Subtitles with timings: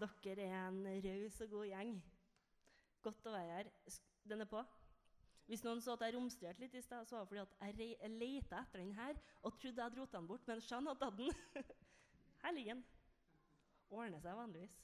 [0.00, 1.96] dere er en raus og god gjeng.
[3.02, 3.70] Godt å være her.
[4.28, 4.62] Den er på.
[5.50, 8.12] Hvis noen så at jeg romstrerte litt i sted, så var det fordi at jeg
[8.14, 11.18] leita etter den her og trodde jeg hadde rota den bort, men Jeanne hadde tatt
[11.18, 11.66] den.
[12.42, 12.84] Her ligger den.
[13.92, 14.78] Ordner seg vanligvis.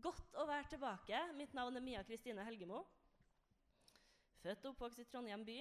[0.00, 1.20] Godt å være tilbake.
[1.36, 2.80] Mitt navn er Mia Kristine Helgemo.
[4.40, 5.58] Født og oppvokst i Trondheim by.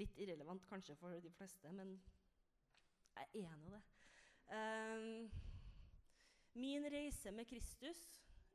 [0.00, 1.94] Litt irrelevant kanskje for de fleste, men
[3.18, 3.82] jeg er nå det.
[4.48, 5.30] Ehm,
[6.52, 7.98] min reise med Kristus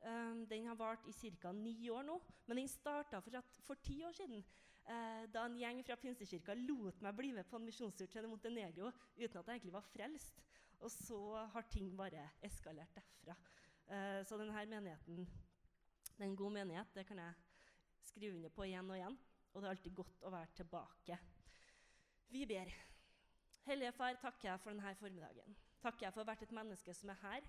[0.04, 1.52] um, den har vart i ca.
[1.52, 2.20] ni år nå.
[2.46, 4.44] Men den starta for, for ti år siden,
[4.88, 8.90] uh, da en gjeng fra Pinsekirka lot meg bli med på en misjonstur til Montenegro
[9.16, 10.42] uten at jeg egentlig var frelst.
[10.80, 11.20] Og så
[11.54, 13.36] har ting bare eskalert derfra.
[13.88, 15.24] Uh, så denne menigheten
[16.14, 16.94] det er en god menighet.
[16.94, 17.32] Det kan jeg
[18.04, 19.16] skrive under på igjen og igjen.
[19.52, 21.18] Og det er alltid godt å være tilbake.
[22.34, 22.70] Vi ber.
[23.64, 25.56] Hellige Far, takker jeg for denne formiddagen.
[25.84, 27.46] Takker jeg for vært et menneske som er her.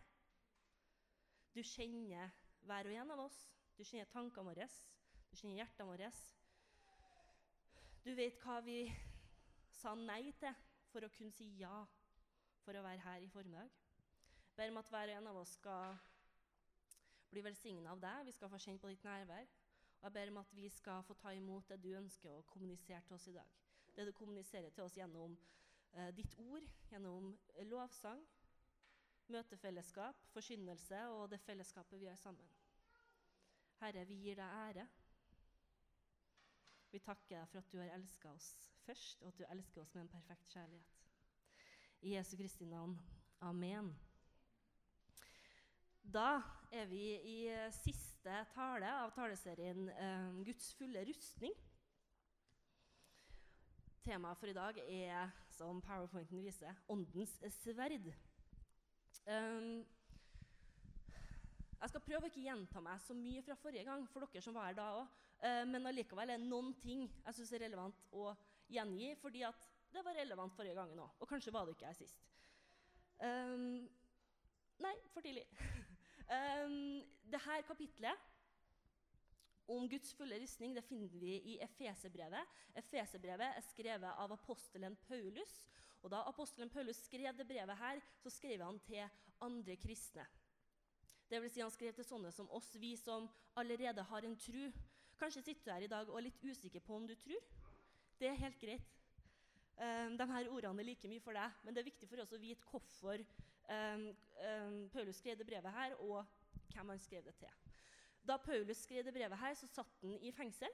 [1.55, 2.33] Du kjenner
[2.67, 3.37] hver og en av oss.
[3.77, 4.67] Du kjenner tankene våre.
[5.29, 6.09] Du kjenner hjertene våre.
[8.03, 8.81] Du vet hva vi
[9.77, 10.51] sa nei til
[10.91, 11.77] for å kunne si ja
[12.65, 13.71] for å være her i formiddag.
[14.59, 15.95] Ber om at hver og en av oss skal
[17.31, 18.27] bli velsigna av deg.
[18.27, 19.47] Vi skal få kjenne på ditt nærvær.
[20.01, 22.99] Og jeg ber om at vi skal få ta imot det du ønsker å kommunisere
[23.07, 23.59] til oss i dag.
[23.95, 25.39] Det du kommuniserer til oss gjennom
[26.15, 28.21] ditt ord, gjennom eh, lovsang,
[29.31, 32.47] møtefellesskap, forkynnelse og det fellesskapet vi har sammen.
[33.81, 34.85] Herre, vi gir deg ære.
[36.91, 38.49] Vi takker deg for at du har elska oss
[38.85, 40.99] først, og at du elsker oss med en perfekt kjærlighet.
[42.05, 42.99] I Jesu Kristi navn.
[43.41, 43.89] Amen.
[46.13, 51.57] Da er vi i eh, siste tale av taleserien eh, 'Guds fulle rustning'.
[54.05, 58.13] Temaet for i dag er, som powerpointen viser, 'Åndens sverd'.
[59.25, 59.85] Um,
[61.81, 64.55] jeg skal prøve å ikke gjenta meg så mye fra forrige gang, for dere som
[64.55, 65.07] var her da òg.
[65.67, 68.31] men allikevel er det noen ting jeg syns er relevant å
[68.71, 69.55] gjengi, fordi at
[69.93, 71.09] det var relevant forrige gangen òg.
[71.19, 72.23] Og kanskje var det ikke her sist.
[73.19, 73.85] Um,
[74.79, 75.45] nei, for tidlig.
[76.35, 77.03] um,
[77.45, 78.31] her kapitlet
[79.67, 82.55] om Guds fulle rustning det finner vi i Efesebrevet.
[82.77, 85.53] Efesebrevet er skrevet av apostelen Paulus.
[86.05, 89.07] Og Da apostelen Paulus skrev det brevet, her, så skrev han til
[89.41, 90.25] andre kristne.
[91.29, 94.69] Det vil si Han skrev til sånne som oss, vi som allerede har en tru.
[95.17, 97.41] Kanskje sitter du her i dag og er litt usikker på om du tror.
[98.19, 98.91] Det er helt greit.
[99.75, 102.31] Um, de her ordene er like mye for deg, men det er viktig for oss
[102.31, 104.05] å vite hvorfor um,
[104.39, 106.23] um, Paulus skrev det brevet her, og
[106.71, 107.74] hvem han skrev det til.
[108.27, 110.71] Da Paulus skrev det brevet her, så satt han i fengsel.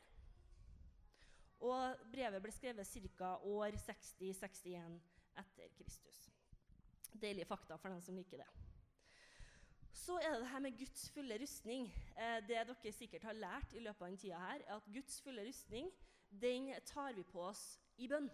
[1.61, 2.87] Og brevet ble skrevet
[3.19, 3.35] ca.
[3.43, 4.99] år 60-61
[5.41, 6.21] etter Kristus.
[7.21, 8.47] Deilige fakta for den som liker det.
[9.93, 11.91] Så er det det her med Guds fulle rustning.
[12.17, 15.21] Eh, det dere sikkert har lært i løpet av denne tida her, er at Guds
[15.21, 15.91] fulle rustning
[16.31, 18.29] den tar vi på oss i bønn.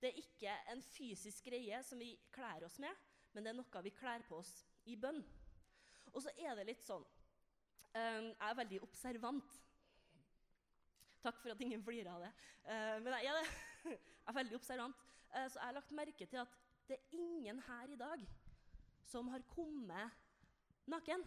[0.00, 2.90] Det er ikke en fysisk greie som vi kler oss med,
[3.32, 5.22] men det er noe vi kler på oss i bønn.
[6.12, 7.06] Og så er det litt sånn
[7.94, 9.60] er veldig observant.
[11.24, 12.32] Takk for at ingen flirer av det.
[12.68, 13.46] Eh, men jeg er det.
[13.94, 15.04] jeg er veldig observant.
[15.32, 18.26] Eh, så jeg har lagt merke til at det er ingen her i dag
[19.08, 20.20] som har kommet
[20.90, 21.24] naken.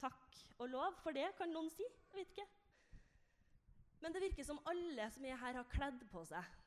[0.00, 1.84] Takk og lov for det, kan noen si.
[1.84, 2.48] Jeg vet ikke.
[4.00, 6.60] Men det virker som alle som er her, har kledd på seg.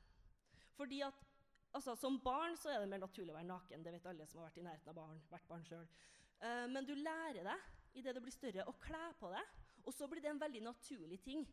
[0.78, 1.30] Fordi at
[1.74, 3.86] altså, Som barn så er det mer naturlig å være naken.
[3.86, 5.22] Det vet alle som har vært i nærheten av barn.
[5.32, 6.04] vært barn selv.
[6.44, 9.56] Men du lærer deg i det blir større, å kle på deg.
[9.84, 11.44] Og så blir det en veldig naturlig ting.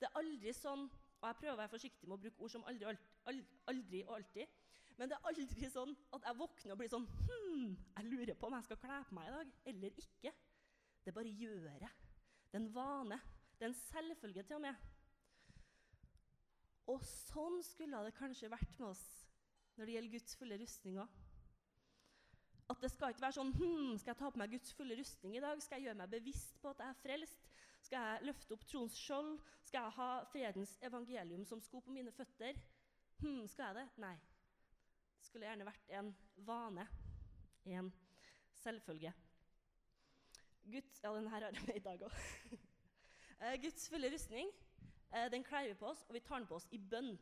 [0.00, 0.88] Det er aldri sånn
[1.20, 2.92] og jeg prøver å være forsiktig med å bruke ord som aldri,
[3.28, 4.52] aldri, aldri og alltid.
[4.96, 8.48] Men det er aldri sånn at jeg våkner og blir sånn Hm, jeg lurer på
[8.48, 10.32] om jeg skal kle på meg i dag eller ikke.
[11.04, 11.92] Det bare gjør jeg.
[12.50, 13.20] Det er en vane.
[13.58, 14.86] Det er en selvfølge til og med.
[16.90, 19.04] Og sånn skulle det kanskje vært med oss
[19.76, 21.18] når det gjelder Guds fulle rustning òg.
[22.70, 25.36] At det skal ikke være sånn hm, Skal jeg ta på meg Guds fulle rustning
[25.36, 25.62] i dag?
[25.62, 27.48] Skal jeg gjøre meg bevisst på at jeg er frelst?
[27.80, 29.32] Skal jeg løfte opp troens skjold?
[29.66, 32.58] Skal jeg ha fredens evangelium som sko på mine føtter?
[33.22, 33.86] Hm, skal jeg det?
[34.04, 34.14] Nei.
[35.18, 36.14] Det skulle gjerne vært en
[36.46, 36.86] vane.
[37.66, 37.90] En
[38.62, 39.12] selvfølge.
[40.70, 42.18] Guds, ja, den her har jeg med i dag òg.
[43.64, 44.50] Guds fulle rustning
[45.16, 47.14] eh, den kler vi på oss, og vi tar den på oss i bønn.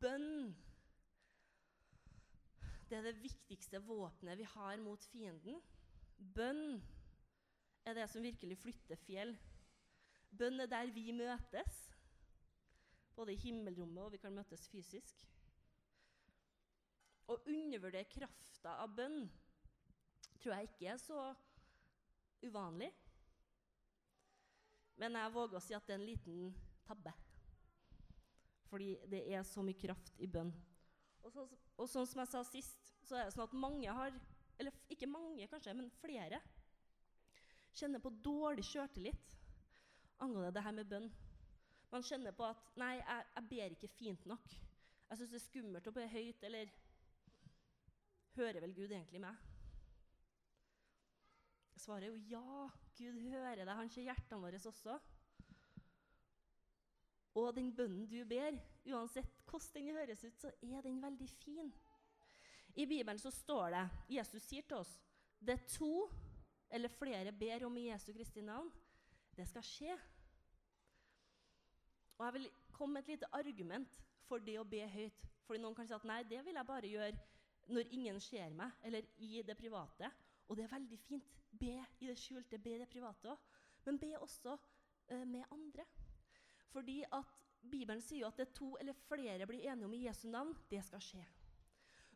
[0.00, 0.54] Bønn
[2.90, 5.60] det er det viktigste våpenet vi har mot fienden.
[6.18, 6.80] Bønn
[7.86, 9.36] er det som virkelig flytter fjell.
[10.34, 11.78] Bønn er der vi møtes,
[13.14, 15.22] både i himmelrommet og vi kan møtes fysisk.
[17.30, 19.22] Å undervurdere krafta av bønn
[20.40, 21.28] tror jeg ikke er så
[22.42, 22.90] uvanlig.
[24.98, 26.50] Men jeg våger å si at det er en liten
[26.88, 27.14] tabbe.
[28.66, 30.50] Fordi det er så mye kraft i bønn.
[31.22, 31.44] Og, så,
[31.76, 34.14] og sånn som jeg sa sist, så er det sånn at mange har
[34.60, 36.40] Eller ikke mange, kanskje, men flere
[37.72, 39.36] kjenner på dårlig sjøltillit
[40.20, 41.06] angående det her med bønn.
[41.90, 44.56] Man kjenner på at 'Nei, jeg, jeg ber ikke fint nok'.
[45.08, 46.74] Jeg syns det er skummelt å be høyt, eller
[48.36, 49.38] Hører vel Gud egentlig meg?
[51.80, 52.68] Svaret er jo ja.
[52.98, 53.72] Gud hører deg.
[53.74, 54.98] Han ser hjertene våre også.
[57.34, 58.56] Og den bønnen du ber,
[58.90, 61.72] uansett hvordan den høres ut, så er den veldig fin.
[62.74, 63.84] I Bibelen så står det
[64.16, 64.92] Jesus sier til oss
[65.40, 66.10] det er to
[66.70, 68.68] eller flere ber om i Jesu Kristi navn,
[69.36, 69.96] det skal skje.
[72.18, 75.24] Og Jeg vil komme med et lite argument for det å be høyt.
[75.46, 78.76] Fordi noen kan si at nei, det vil jeg bare gjøre når ingen ser meg,
[78.84, 80.10] eller i det private.
[80.48, 81.32] Og det er veldig fint.
[81.50, 83.48] Be i det skjulte, be i det private òg.
[83.86, 85.86] Men be også uh, med andre.
[86.70, 87.36] Fordi at
[87.70, 90.54] Bibelen sier jo at det to eller flere blir enige om i Jesu navn.
[90.70, 91.24] Det skal skje.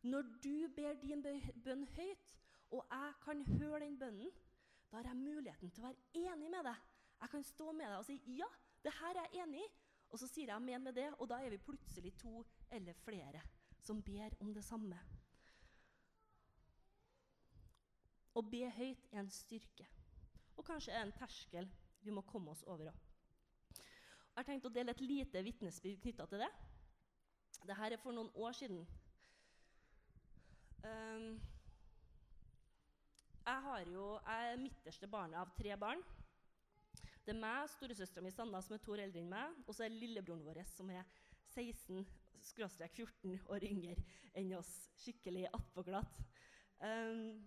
[0.05, 1.23] Når du ber din
[1.65, 2.35] bønn høyt,
[2.71, 4.33] og jeg kan høre den bønnen,
[4.91, 6.83] da har jeg muligheten til å være enig med deg.
[7.21, 8.49] Jeg kan stå med deg og si 'ja,
[8.85, 9.73] det her er jeg enig i',
[10.11, 13.41] og så sier jeg 'men med det, og da er vi plutselig to eller flere
[13.81, 14.99] som ber om det samme.
[18.35, 19.87] Å be høyt er en styrke,
[20.56, 21.69] og kanskje er en terskel
[22.03, 23.04] vi må komme oss over òg.
[24.34, 26.48] Jeg har tenkt å dele et lite vitnesbyrd knytta til det.
[27.62, 28.81] Dette er for noen år siden.
[30.82, 31.36] Um,
[33.46, 36.02] jeg, jo, jeg er midterste barnet av tre barn.
[37.22, 39.86] Det er meg, storesøstera mi Sanna, som er to år eldre enn meg, og så
[39.86, 41.06] er lillebroren vår, som er
[41.54, 43.94] 16-14 år yngre
[44.34, 44.72] enn oss.
[44.98, 46.19] Skikkelig attpåglatt.
[46.82, 47.38] Um,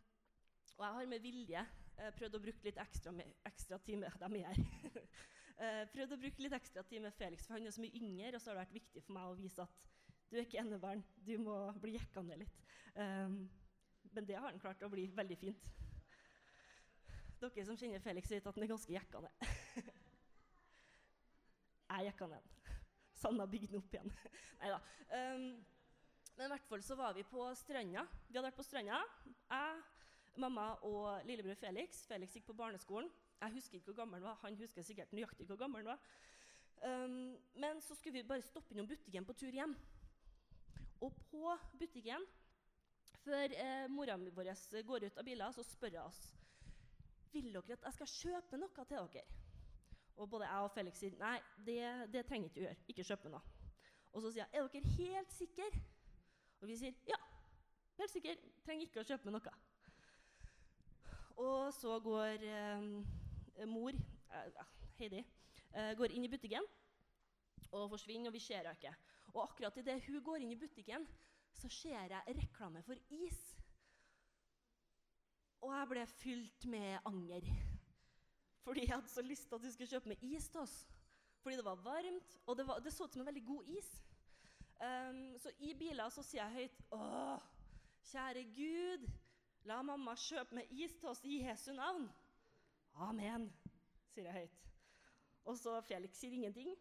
[0.77, 3.11] og jeg har med vilje uh, prøvd å bruke litt ekstra,
[3.51, 4.63] ekstra tid med dem her.
[5.61, 8.35] uh, prøvde å bruke litt ekstra tid med Felix, for han er så mye yngre,
[8.35, 9.85] og så har det vært viktig for meg å vise at
[10.27, 12.57] du er ikke enebarn, du må bli jekka ned litt.
[12.95, 13.45] Um,
[14.11, 15.69] men det har han klart å bli veldig fint.
[17.37, 19.47] Dere som kjenner Felix, vet at han er ganske jekka ned.
[21.91, 22.53] jeg jekka ned.
[23.17, 24.13] Sanna bygde den opp igjen.
[24.61, 24.79] Nei da.
[25.13, 25.45] Um,
[26.37, 28.03] men i hvert fall så var vi på stranda.
[28.27, 28.99] Vi hadde vært på stranda.
[29.25, 29.79] Jeg,
[30.41, 32.03] mamma og lillebror Felix.
[32.09, 33.09] Felix gikk på barneskolen.
[33.41, 34.39] Jeg husker ikke hvor gammel han var.
[34.43, 36.01] Han husker sikkert nøyaktig hvor gammel han var.
[36.77, 39.75] Um, men så skulle vi bare stoppe innom butikken på tur hjem.
[41.01, 42.25] Og på butikken,
[43.21, 44.49] før eh, mora vår
[44.87, 46.21] går ut av bilen, så spør hun oss
[47.33, 49.25] vil dere at jeg skal kjøpe noe til dere.
[50.17, 51.81] Og både jeg og Felix sier nei, det,
[52.13, 52.83] det trenger ikke å gjøre.
[52.89, 53.41] Ikke kjøpe noe.
[54.13, 55.81] Og så sier jeg er dere helt sikre?
[56.57, 57.19] Og vi sier ja,
[57.99, 58.33] helt sikre.
[58.65, 59.55] Trenger ikke å kjøpe noe.
[61.37, 62.87] Og så går eh,
[63.65, 64.65] mor, eh,
[64.99, 65.23] Heidi,
[65.73, 66.65] eh, går inn i butikken
[67.71, 68.93] og forsvinner, og vi ser henne ikke.
[69.33, 71.07] Og akkurat idet hun går inn i butikken,
[71.53, 73.39] så ser jeg reklame for is.
[75.61, 77.49] Og jeg ble fylt med anger.
[78.63, 80.87] Fordi jeg hadde så lyst til at hun skulle kjøpe med is til oss.
[81.41, 83.89] Fordi det var varmt, og det, var, det så ut som en veldig god is.
[84.77, 87.37] Um, så i biler så sier jeg høyt Å,
[88.11, 89.07] kjære Gud,
[89.65, 92.05] la mamma kjøpe med is til oss i Jesu navn.
[92.97, 93.47] Amen,
[94.13, 94.61] sier jeg høyt.
[95.47, 96.73] Og så Felix sier ingenting.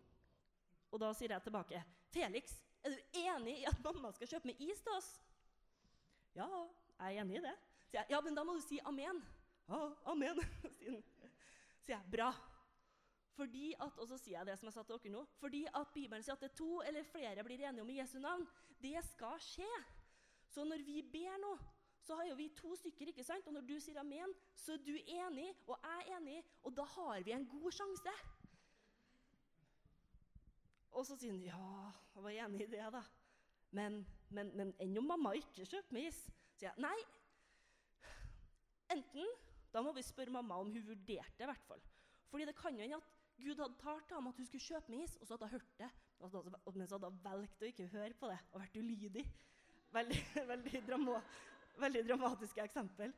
[0.90, 4.61] Og da sier jeg tilbake, 'Felix, er du enig i at mamma skal kjøpe med
[4.61, 5.20] is til oss?'
[6.35, 6.49] 'Ja,
[6.99, 7.56] jeg er enig i det.'
[7.90, 9.23] Sier jeg, 'Ja, men da må du si amen.'
[9.68, 10.40] 'Ja, amen',
[11.85, 12.04] sier jeg.
[12.11, 12.32] 'Bra.'
[13.37, 15.90] Fordi at, og så sier jeg det som jeg sa til dere nå, fordi at
[15.92, 18.46] Bibelen sier at det er to eller flere blir enige om i Jesu navn.
[18.80, 19.73] Det skal skje.
[20.49, 21.58] Så når vi ber nå,
[22.06, 23.10] så har jo vi to stykker.
[23.10, 23.46] ikke sant?
[23.46, 26.84] Og når du sier amen, så er du enig, og jeg er enig, og da
[26.94, 28.14] har vi en god sjanse.
[30.96, 33.02] Og så sier han ja, jeg var enig i det, da.
[33.76, 33.98] Men,
[34.30, 36.22] men, men enn om mamma ikke kjøper med is?
[36.56, 36.96] sier jeg nei.
[38.94, 39.34] Enten
[39.75, 41.56] da må vi spørre mamma om hun vurderte det.
[42.30, 44.92] Fordi det kan jo hende at Gud hadde talt til ham at hun skulle kjøpe
[44.92, 45.90] med is, og så hadde hun hørt det,
[46.72, 49.26] men så hadde hun valgt å ikke høre på det og vært ulydig.
[49.92, 50.22] Veldig,
[50.52, 50.80] veldig,
[51.80, 53.12] veldig dramatiske eksempel.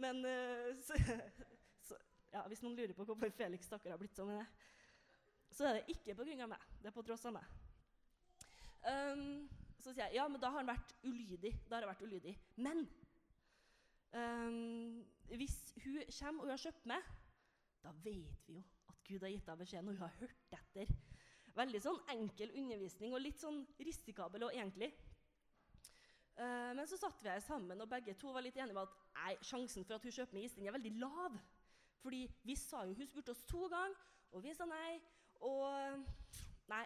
[0.00, 0.98] Men uh, så,
[1.88, 1.98] så,
[2.32, 4.34] ja, hvis noen lurer på hvorfor Felix stakkar har blitt sånn
[5.50, 6.46] så er det ikke pga.
[6.46, 6.62] meg.
[6.80, 7.46] Det er på tross av meg.
[8.86, 9.48] Um,
[9.80, 11.52] så sier jeg ja, men da har han vært ulydig.
[11.68, 12.34] Da har jeg vært ulydig.
[12.56, 12.84] Men
[14.14, 15.00] um,
[15.34, 17.10] hvis hun kommer og hun har kjøpt meg,
[17.80, 20.94] da vet vi jo at Gud har gitt henne beskjed når hun har hørt etter.
[21.56, 24.92] Veldig sånn enkel undervisning og litt sånn risikabel og egentlig.
[26.40, 28.94] Eh, men så satt vi her sammen, og begge to var litt enige om at
[29.18, 31.36] nei, sjansen for at hun kjøper meg is, den er veldig lav.
[32.00, 33.96] Fordi vi sa jo Hun spurte oss to ganger,
[34.32, 35.00] og vi sa nei.
[35.44, 36.06] Og
[36.70, 36.84] nei,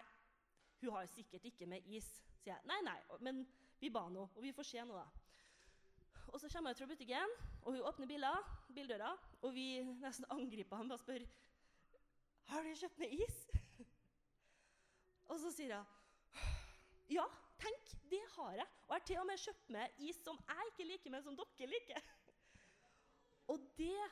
[0.81, 2.07] hun har sikkert ikke med is,
[2.41, 2.67] sier jeg.
[2.67, 3.45] Nei, nei, men
[3.79, 5.07] vi ba nå, og vi får se nå, da.
[6.33, 10.81] Og så kommer jeg fra butikken, og hun åpner biler, bildøra, og vi nesten angriper
[10.81, 11.23] ham og spør
[12.45, 13.37] har du kjøpt med is.
[15.31, 15.93] og så sier hun
[17.09, 17.25] ja,
[17.61, 18.67] tenk, det har jeg.
[18.87, 21.37] Og jeg har til og med kjøpt meg is som jeg ikke liker, men som
[21.39, 22.09] dere liker.
[23.51, 24.09] og det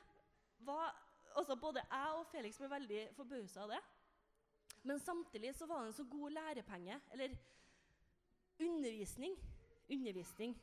[0.67, 0.93] var
[1.33, 3.81] altså Både jeg og Felix ble veldig forbausa av det.
[4.83, 7.35] Men samtidig så var det en så god lærepenge, eller
[8.59, 9.37] undervisning,
[9.89, 10.53] undervisning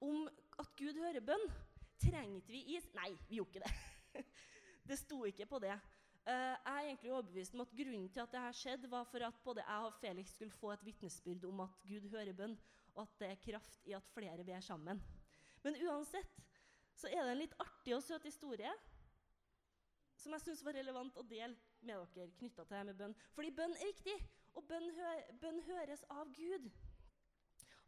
[0.00, 1.46] om at Gud hører bønn.
[2.00, 2.86] Trengte vi is?
[2.96, 4.24] Nei, vi gjorde ikke det.
[4.88, 5.76] det sto ikke på det.
[6.28, 9.40] Uh, jeg er egentlig overbevist om at Grunnen til at dette skjedde, var for at
[9.44, 12.58] både jeg og Felix skulle få et vitnesbyrd om at Gud hører bønn,
[12.94, 15.00] og at det er kraft i at flere ber sammen.
[15.64, 16.40] Men uansett
[16.96, 18.72] så er det en litt artig og søt historie
[20.20, 23.14] som jeg syns var relevant å dele med dere knytta til det med bønn.
[23.32, 24.16] Fordi bønn er viktig,
[24.58, 26.68] og bønn, hø bønn høres av Gud.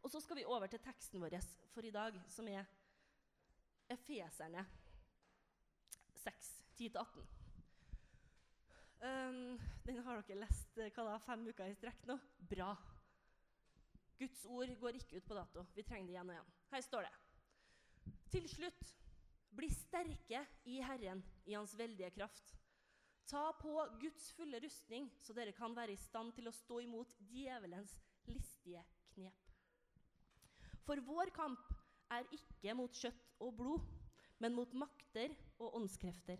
[0.03, 1.37] Og så skal vi over til teksten vår
[1.75, 2.65] for i dag, som er
[3.93, 4.65] Efeserne
[6.23, 7.42] 6, 10-18.
[9.03, 12.15] Um, den har dere lest eh, hva da, fem uker i strekk nå.
[12.47, 12.69] Bra.
[14.15, 15.65] Guds ord går ikke ut på dato.
[15.75, 16.53] Vi trenger det igjen og igjen.
[16.71, 18.13] Her står det.
[18.31, 18.93] Til slutt,
[19.53, 22.55] bli sterke i Herren, i Hans veldige kraft.
[23.27, 27.11] Ta på Guds fulle rustning, så dere kan være i stand til å stå imot
[27.27, 27.97] djevelens
[28.31, 29.53] listige knep.
[30.87, 31.75] For vår kamp
[32.11, 33.93] er ikke mot kjøtt og blod,
[34.39, 36.39] men mot makter og åndskrefter,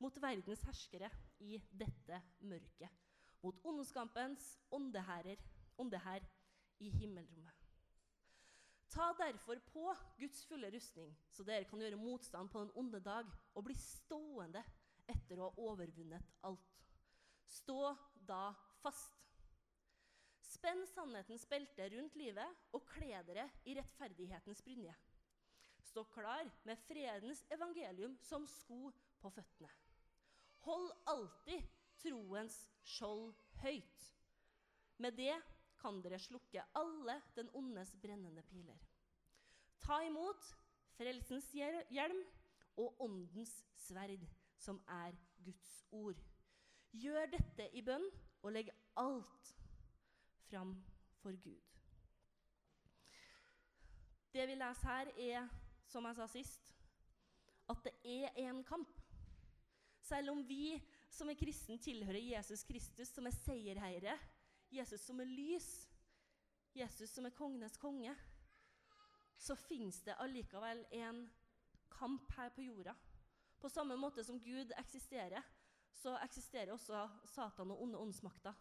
[0.00, 1.08] mot verdens herskere
[1.42, 3.00] i dette mørket,
[3.42, 5.40] mot ondskampens åndeherrer,
[5.82, 6.24] åndehær
[6.82, 7.58] i himmelrommet.
[8.92, 13.28] Ta derfor på Guds fulle rustning, så dere kan gjøre motstand på den onde dag
[13.54, 14.60] og bli stående
[15.08, 16.68] etter å ha overvunnet alt.
[17.48, 17.94] Stå
[18.28, 18.50] da
[18.82, 19.16] fast.
[20.52, 24.92] Spenn sannhetens belte rundt livet og kle dere i rettferdighetens brynje.
[25.88, 29.72] Stå klar med fredens evangelium som sko på føttene.
[30.66, 31.62] Hold alltid
[32.02, 34.08] troens skjold høyt.
[35.02, 35.34] Med det
[35.82, 38.78] kan dere slukke alle den ondes brennende piler.
[39.82, 40.46] Ta imot
[40.94, 42.22] frelsens hjelm
[42.78, 44.22] og åndens sverd,
[44.58, 46.20] som er Guds ord.
[46.92, 48.04] Gjør dette i bønn,
[48.42, 49.52] og legg alt
[50.48, 50.74] fram
[51.22, 51.60] for Gud.
[54.32, 55.48] Det vi leser her, er,
[55.86, 56.72] som jeg sa sist,
[57.70, 59.01] at det er en kamp.
[60.12, 60.76] Selv om vi
[61.08, 64.18] som er kristne, tilhører Jesus Kristus, som er seierherre,
[64.68, 65.68] Jesus som er lys,
[66.76, 68.12] Jesus som er kongenes konge,
[69.40, 71.22] så fins det allikevel en
[71.94, 72.92] kamp her på jorda.
[73.56, 75.40] På samme måte som Gud eksisterer,
[75.96, 78.52] så eksisterer også Satan og onde åndsmakter.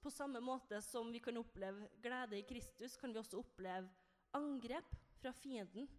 [0.00, 3.92] På samme måte som vi kan oppleve glede i Kristus, kan vi også oppleve
[4.32, 5.92] angrep fra fienden.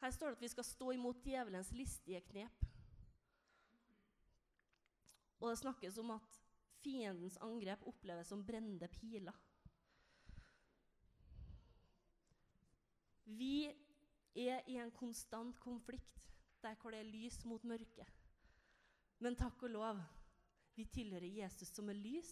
[0.00, 2.64] Her står det at vi skal stå imot djevelens listige knep.
[5.40, 6.40] Og det snakkes om at
[6.80, 9.36] fiendens angrep oppleves som brennende piler.
[13.24, 13.68] Vi
[14.34, 16.20] er i en konstant konflikt
[16.62, 18.06] der hvor det er lys mot mørke.
[19.20, 20.00] Men takk og lov,
[20.76, 22.30] vi tilhører Jesus som er lys,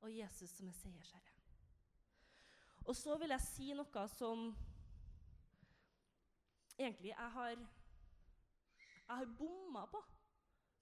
[0.00, 1.32] og Jesus som er seiersherre.
[2.84, 4.50] Og så vil jeg si noe som
[6.78, 7.56] egentlig jeg har,
[9.06, 10.02] jeg har bomma på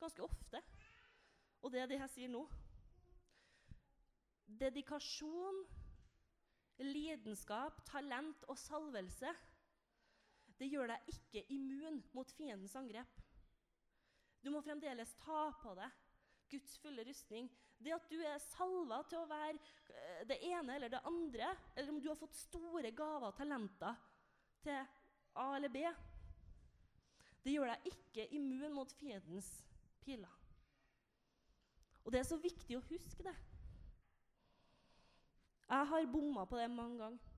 [0.01, 0.63] ganske ofte.
[1.63, 2.43] Og det er det jeg sier nå.
[4.63, 5.63] Dedikasjon,
[6.83, 9.31] lidenskap, talent og salvelse
[10.63, 13.21] det gjør deg ikke immun mot fiendens angrep.
[14.43, 16.01] Du må fremdeles ta på deg
[16.53, 17.49] Guds fulle rustning.
[17.83, 21.91] Det at du er salva til å være eh, det ene eller det andre, eller
[21.91, 23.99] om du har fått store gaver og talenter
[24.63, 24.79] til
[25.35, 25.85] A eller B,
[27.43, 29.49] det gjør deg ikke immun mot fiendens
[30.05, 30.39] piler.
[32.05, 33.35] Og det er så viktig å huske det.
[35.73, 37.29] Jeg har bomma på det mange ganger.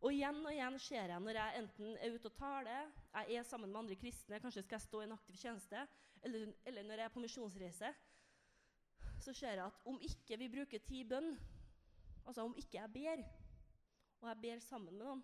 [0.00, 3.44] Og igjen og igjen skjer jeg når jeg enten er ute og taler, jeg er
[3.44, 5.82] sammen med andre kristne, kanskje skal jeg stå i en aktiv tjeneste,
[6.24, 7.90] eller, eller når jeg er på misjonsreise,
[9.20, 11.34] så ser jeg at om ikke vi bruker tid i bønn,
[12.24, 13.26] altså om ikke jeg ber,
[14.22, 15.22] og jeg ber sammen med noen,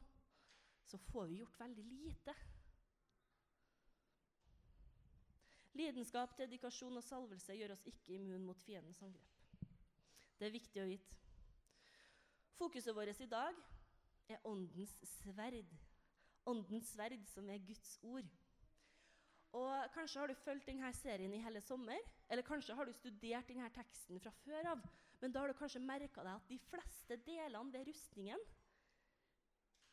[0.86, 2.34] så får vi gjort veldig lite.
[5.76, 9.32] Lidenskap, dedikasjon og salvelse gjør oss ikke immun mot fiendens angrep.
[10.38, 11.18] Det er viktig å vite.
[12.56, 13.58] Fokuset vårt i dag
[14.32, 15.74] er åndens sverd.
[16.48, 18.28] Åndens sverd, som er Guds ord.
[19.56, 23.48] Og Kanskje har du fulgt denne serien i hele sommer, eller kanskje har du studert
[23.48, 24.86] denne teksten fra før av.
[25.20, 28.42] Men da har du kanskje merka deg at de fleste delene ved rustningen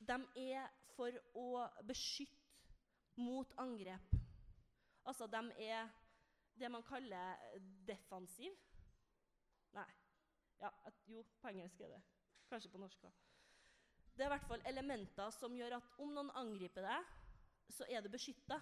[0.07, 0.19] de
[0.53, 2.39] er for å beskytte
[3.19, 4.15] mot angrep.
[5.03, 5.89] Altså, de er
[6.60, 7.41] det man kaller
[7.88, 8.55] defensiv.
[9.74, 9.89] Nei.
[10.62, 10.69] Ja,
[11.10, 12.01] jo, på engelsk er det.
[12.50, 13.15] Kanskje på norsk òg.
[14.13, 17.12] Det er i hvert fall elementer som gjør at om noen angriper deg,
[17.74, 18.60] så er du beskytta.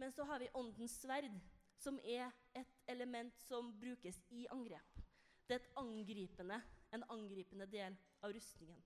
[0.00, 1.36] Men så har vi åndens sverd,
[1.80, 2.26] som er
[2.56, 4.98] et element som brukes i angrep.
[5.46, 6.58] Det er angripende,
[6.92, 8.82] en angripende del av rustningen.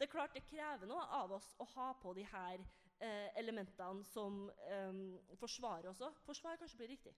[0.00, 2.62] Det er klart det krever noe av oss å ha på de her
[3.04, 5.00] eh, elementene som eh,
[5.36, 6.22] forsvarer òg.
[6.24, 7.12] Forsvar kanskje blir riktig.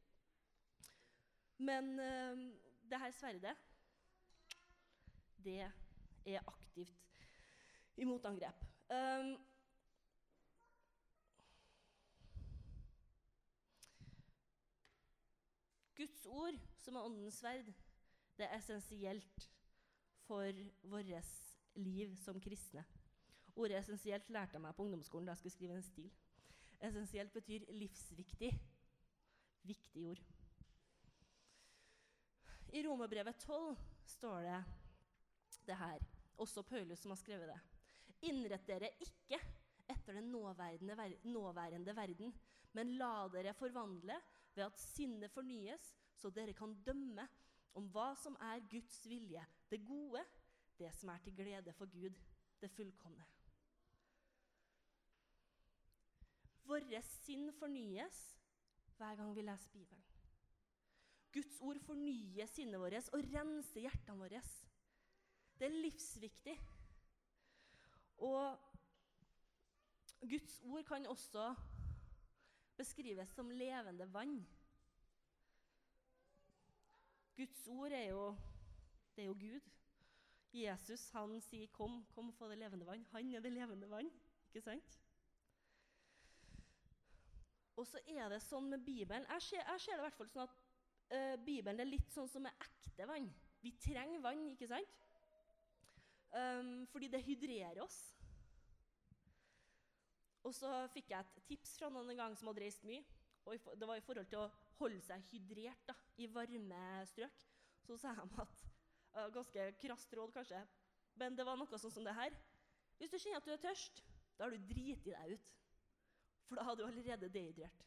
[1.63, 2.43] Men eh,
[2.91, 3.55] det her sverdet,
[5.47, 7.23] det er aktivt
[8.03, 8.67] i motangrep.
[8.91, 9.31] Um,
[16.03, 17.71] Guds ord, som er åndens sverd,
[18.35, 19.51] det er essensielt
[20.27, 21.15] for vårt
[21.75, 22.85] liv som kristne.
[23.57, 26.13] Ordet 'essensielt' lærte jeg meg på ungdomsskolen da jeg skulle skrive en stil.
[26.81, 28.53] Essensielt betyr livsviktig.
[29.63, 30.23] Viktig ord.
[32.73, 33.77] I Romerbrevet 12
[34.07, 34.65] står det
[35.67, 35.99] det her,
[36.37, 37.61] også Paulus som har skrevet det.
[38.23, 39.39] Innrett dere ikke
[39.91, 42.35] etter den nåværende, ver nåværende verden,
[42.73, 44.17] men la dere forvandle
[44.55, 47.29] ved at sinnet fornyes, så dere kan dømme
[47.75, 50.25] om hva som er Guds vilje, det gode,
[50.79, 52.17] det som er til glede for Gud,
[52.61, 53.25] det fullkomne.
[56.69, 58.19] Våre sinn fornyes
[58.97, 60.05] hver gang vi leser Bibelen.
[61.33, 64.43] Guds ord fornyer sinnet vårt og renser hjertene våre.
[65.59, 66.57] Det er livsviktig.
[68.23, 68.59] Og
[70.23, 71.55] Guds ord kan også
[72.77, 74.37] beskrives som levende vann.
[77.37, 78.37] Guds ord er jo,
[79.17, 79.71] det er jo Gud.
[80.53, 83.07] Jesus han sier 'Kom, kom og få det levende vann'.
[83.13, 84.11] Han er det levende vann.
[84.49, 84.99] Ikke sant?
[87.77, 90.29] Og så er det sånn med Bibelen Jeg ser, jeg ser det i hvert fall
[90.29, 90.59] sånn at
[91.13, 93.31] uh, Bibelen er litt sånn som med ekte vann.
[93.63, 94.99] Vi trenger vann, ikke sant?
[96.33, 97.99] Um, fordi det hydrerer oss.
[100.43, 103.05] Og så fikk jeg et tips fra noen en gang som hadde reist mye.
[103.45, 107.45] og Det var i forhold til å holde seg hydrert da, i varme strøk.
[107.87, 108.72] Så sa de at
[109.13, 110.61] Ganske krast råd, kanskje,
[111.21, 112.33] men det var noe sånn som det her.
[112.97, 114.01] Hvis du kjenner at du er tørst,
[114.39, 115.51] da har du driti deg ut.
[116.49, 117.85] For da har du allerede dehydrert.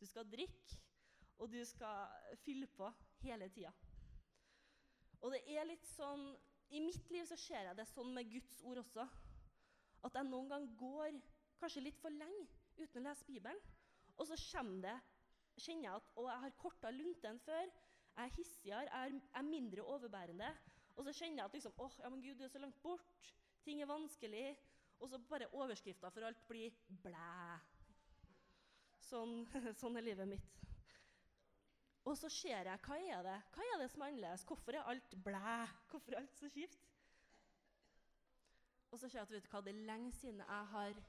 [0.00, 0.78] Du skal drikke,
[1.40, 2.88] og du skal fylle på
[3.24, 3.72] hele tida.
[5.20, 6.30] Og det er litt sånn
[6.70, 9.04] I mitt liv så ser jeg det sånn med Guds ord også.
[10.06, 11.18] At jeg noen gang går
[11.60, 12.46] kanskje litt for lenge
[12.78, 13.58] uten å lese Bibelen.
[14.16, 14.36] Og så
[14.84, 14.94] det,
[15.58, 17.72] kjenner jeg at å, jeg har korta lunte enn før.
[18.16, 20.50] Jeg er hissigere, jeg er mindre overbærende.
[20.96, 23.34] Og så kjenner jeg at liksom, åh, ja, men Gud, du er så langt bort.
[23.64, 24.58] Ting er vanskelig.
[25.00, 26.70] Og så bare overskrifta for alt blir
[27.02, 27.60] 'blæ'.
[29.00, 29.46] Sånn,
[29.80, 30.60] sånn er livet mitt.
[32.04, 34.44] Og så ser jeg hva er det Hva er det som er annerledes?
[34.44, 35.66] Hvorfor er alt blæ?
[35.90, 36.88] Hvorfor er alt så kjipt?
[38.90, 41.02] Og så ser jeg at vet du hva, det er lenge siden jeg har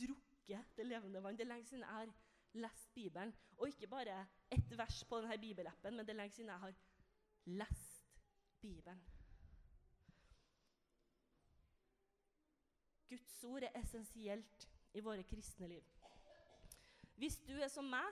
[0.00, 1.38] drukket det levende vann.
[1.38, 2.12] Det er lenge siden jeg har
[2.60, 3.34] lest Bibelen.
[3.56, 6.74] Og ikke bare ett vers på denne bibelappen, men det er lenge siden jeg har
[7.46, 8.18] lest
[8.60, 9.02] Bibelen.
[13.08, 15.84] Guds ord er essensielt i våre kristne liv.
[17.16, 18.08] Hvis du er som meg,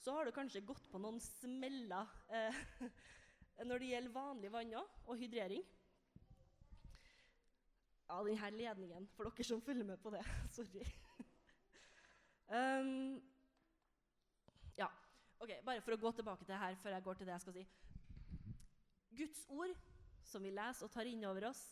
[0.00, 2.60] så har du kanskje gått på noen smeller eh,
[3.68, 5.64] når det gjelder vanlig vann og hydrering
[8.06, 10.22] Ja, denne ledningen, for dere som følger med på det.
[10.54, 10.84] Sorry.
[12.54, 13.18] um,
[15.40, 17.44] ok, Bare for å gå tilbake til det her før jeg går til det jeg
[17.44, 17.66] skal si.
[19.16, 19.74] Guds ord,
[20.26, 21.62] som vi leser og tar inn over oss,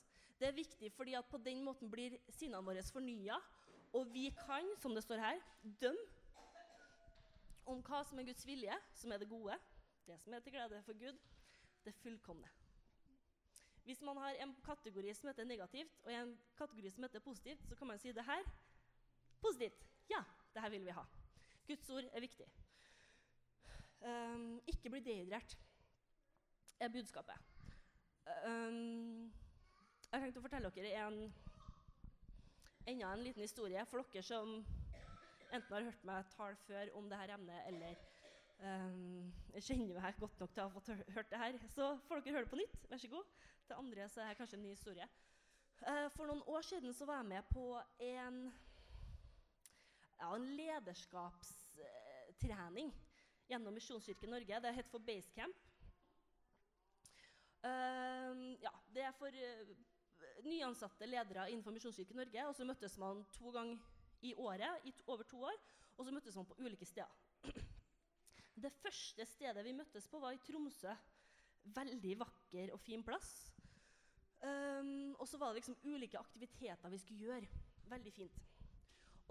[0.40, 3.38] det er viktig fordi at på den måten blir sinnene våre fornya,
[3.94, 6.10] og vi kan, som det står her, dømme
[7.70, 9.56] om hva som er Guds vilje, som er det gode,
[10.04, 11.20] det som er til glede for Gud,
[11.84, 12.50] det fullkomne.
[13.84, 17.76] Hvis man har en kategori som heter negativt, og en kategori som heter positivt, så
[17.76, 18.44] kan man si det her
[19.40, 19.86] positivt.
[20.10, 20.22] Ja,
[20.54, 21.04] det her vil vi ha.
[21.66, 22.46] Guds ord er viktig.
[24.04, 25.56] Um, ikke bli dehydrert
[26.80, 27.36] er budskapet.
[28.46, 29.30] Um,
[30.12, 31.20] jeg tenkte å fortelle dere en,
[32.84, 34.58] enda en liten historie for dere som
[35.54, 37.96] enten har hørt meg tale før om dette emnet, eller
[38.64, 42.34] Um, kjenner meg godt nok til å ha fått hørt det her, så får dere
[42.36, 42.82] høre det på nytt.
[42.90, 43.26] Vær så god.
[43.66, 45.06] Til andre så er det kanskje en ny historie.
[45.82, 47.64] Uh, for noen år siden så var jeg med på
[48.06, 48.36] en,
[50.20, 52.90] ja, en lederskapstrening
[53.48, 54.60] gjennom Misjonskirken Norge.
[54.60, 55.56] Det het for Basecamp.
[57.64, 59.74] Uh, ja, det er for uh,
[60.44, 62.46] nyansatte ledere innenfor Misjonskirken Norge.
[62.48, 63.80] Og så møttes man to ganger
[64.24, 65.56] i året i over to år,
[65.96, 67.24] og så møttes man på ulike steder.
[68.64, 70.94] Det første stedet vi møttes på, var i Tromsø.
[71.74, 73.32] Veldig vakker og fin plass.
[74.44, 77.62] Um, og så var det liksom ulike aktiviteter vi skulle gjøre.
[77.88, 78.42] Veldig fint.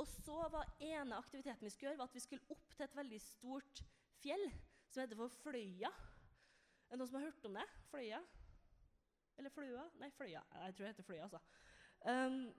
[0.01, 2.95] Og så var ene aktiviteten vi skulle gjøre, var at vi skulle opp til et
[2.97, 3.83] veldig stort
[4.23, 4.45] fjell
[4.89, 5.91] som heter for Fløya.
[6.87, 7.65] Er det noen som har hørt om det?
[7.89, 8.19] Fløya?
[9.37, 9.87] Eller Fløya?
[9.99, 10.43] Nei, Fløya.
[10.65, 11.41] Jeg tror det heter Fløya, altså.
[12.03, 12.53] Um,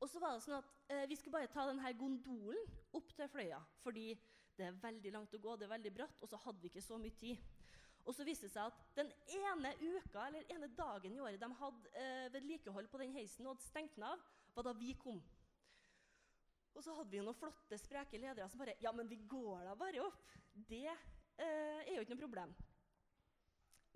[0.00, 3.30] og så var det sånn at eh, vi skulle bare ta denne gondolen opp til
[3.32, 3.60] Fløya.
[3.80, 4.10] Fordi
[4.56, 6.84] det er veldig langt å gå, det er veldig bratt, og så hadde vi ikke
[6.84, 7.40] så mye tid.
[8.06, 9.08] Og så viste det seg at den
[9.40, 13.56] ene uka, eller ene dagen i året de hadde eh, vedlikehold på den heisen og
[13.56, 14.22] hadde stengt den av,
[14.54, 15.18] var da vi kom.
[16.76, 19.74] Og så hadde vi noen flotte, spreke ledere som bare Ja, men vi går da
[19.78, 20.18] bare opp.
[20.68, 22.52] Det eh, er jo ikke noe problem.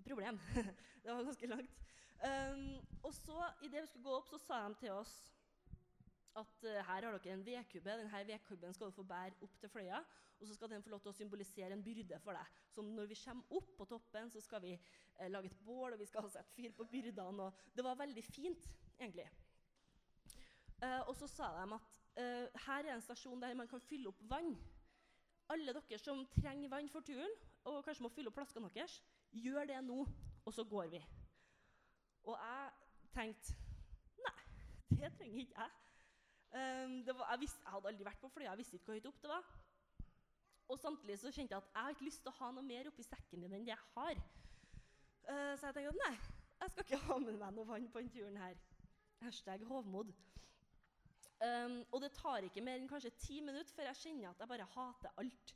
[0.01, 0.39] Problem.
[1.03, 1.77] det var ganske langt.
[2.21, 5.13] Um, og så, idet vi skulle gå opp, så sa de til oss
[6.37, 7.95] at uh, her har dere en vedkubbe.
[8.01, 10.01] Denne vedkubben skal du få bære opp til Fløya.
[10.41, 12.61] Og så skal den få lov til å symbolisere en byrde for deg.
[12.73, 16.01] Så når vi kommer opp på toppen, så skal vi uh, lage et bål, og
[16.01, 17.45] vi skal sette fyr på byrdene.
[17.45, 19.29] Og det var veldig fint, egentlig.
[20.81, 24.11] Uh, og så sa de at eh, her er en stasjon der man kan fylle
[24.11, 24.55] opp vann.
[25.51, 29.67] Alle dere som trenger vann for turen, og kanskje må fylle opp flaskene deres, gjør
[29.69, 30.05] det nå,
[30.45, 31.01] og så går vi.
[32.23, 32.71] Og jeg
[33.13, 33.57] tenkte
[34.21, 34.37] Nei,
[34.97, 35.77] det trenger ikke jeg.
[36.51, 39.09] Um, var, jeg, visste, jeg, hadde aldri vært på flyet, jeg visste ikke hvor høyt
[39.11, 39.51] opp det var.
[40.71, 42.89] Og samtidig så kjente jeg at jeg har ikke lyst til å ha noe mer
[42.91, 44.21] oppi sekken din enn det jeg har.
[45.27, 46.13] Uh, så jeg tenkte at nei,
[46.61, 48.59] jeg skal ikke ha med meg noe vann på denne turen her.
[49.21, 50.11] Hashtag hovmod.
[51.41, 54.51] Um, og det tar ikke mer enn kanskje ti minutter før jeg kjenner at jeg
[54.51, 55.53] bare hater alt.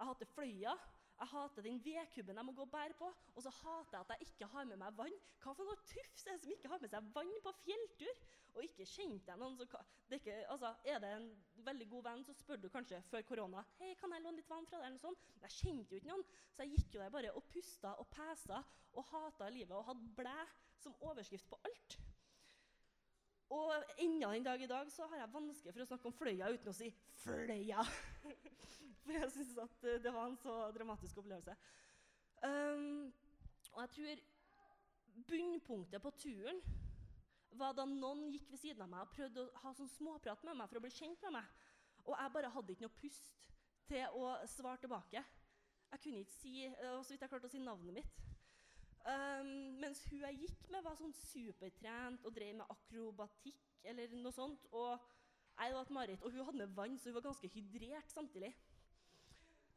[0.00, 0.72] Jeg hater fløya,
[1.20, 4.12] jeg hater den vedkubben jeg må gå og bære på, og så hater jeg at
[4.14, 5.16] jeg ikke har med meg vann.
[5.44, 8.22] Hva for noe tufs er det som ikke har med seg vann på fjelltur?
[8.56, 11.28] Og ikke kjente jeg noen, så det er, ikke, altså, er det en
[11.68, 14.66] veldig god venn, så spør du kanskje før korona hei, kan jeg låne litt vann
[14.66, 14.88] fra deg.
[14.88, 15.18] eller sånn.
[15.36, 18.10] Men jeg kjente jo ikke noen, så jeg gikk jo der bare og pusta og
[18.16, 18.64] pesa
[18.96, 20.38] og hata livet og hadde blæ
[20.82, 22.00] som overskrift på alt.
[23.50, 26.50] Og ennå den dag i dag så har jeg vanskelig for å snakke om Fløya
[26.54, 26.90] uten å si
[27.24, 27.82] Fløya.
[29.02, 31.56] For jeg syns at eh, det var en så dramatisk opplevelse.
[32.46, 33.08] Um,
[33.72, 34.20] og jeg tror
[35.28, 36.60] bunnpunktet på turen
[37.58, 40.60] var da noen gikk ved siden av meg og prøvde å ha sånn småprat med
[40.60, 41.50] meg for å bli kjent med meg.
[42.06, 43.32] Og jeg bare hadde ikke noe pust
[43.90, 45.24] til å svare tilbake.
[45.90, 48.29] Jeg kunne ikke si, eh, så vidt jeg klarte å si navnet mitt.
[49.08, 54.34] Um, mens hun jeg gikk med, var sånn supertrent og drev med akrobatikk eller noe
[54.34, 54.66] sånt.
[54.76, 54.92] Og
[55.56, 56.24] jeg var et mareritt.
[56.24, 58.52] Og hun hadde med vann, så hun var ganske hydrert samtidig.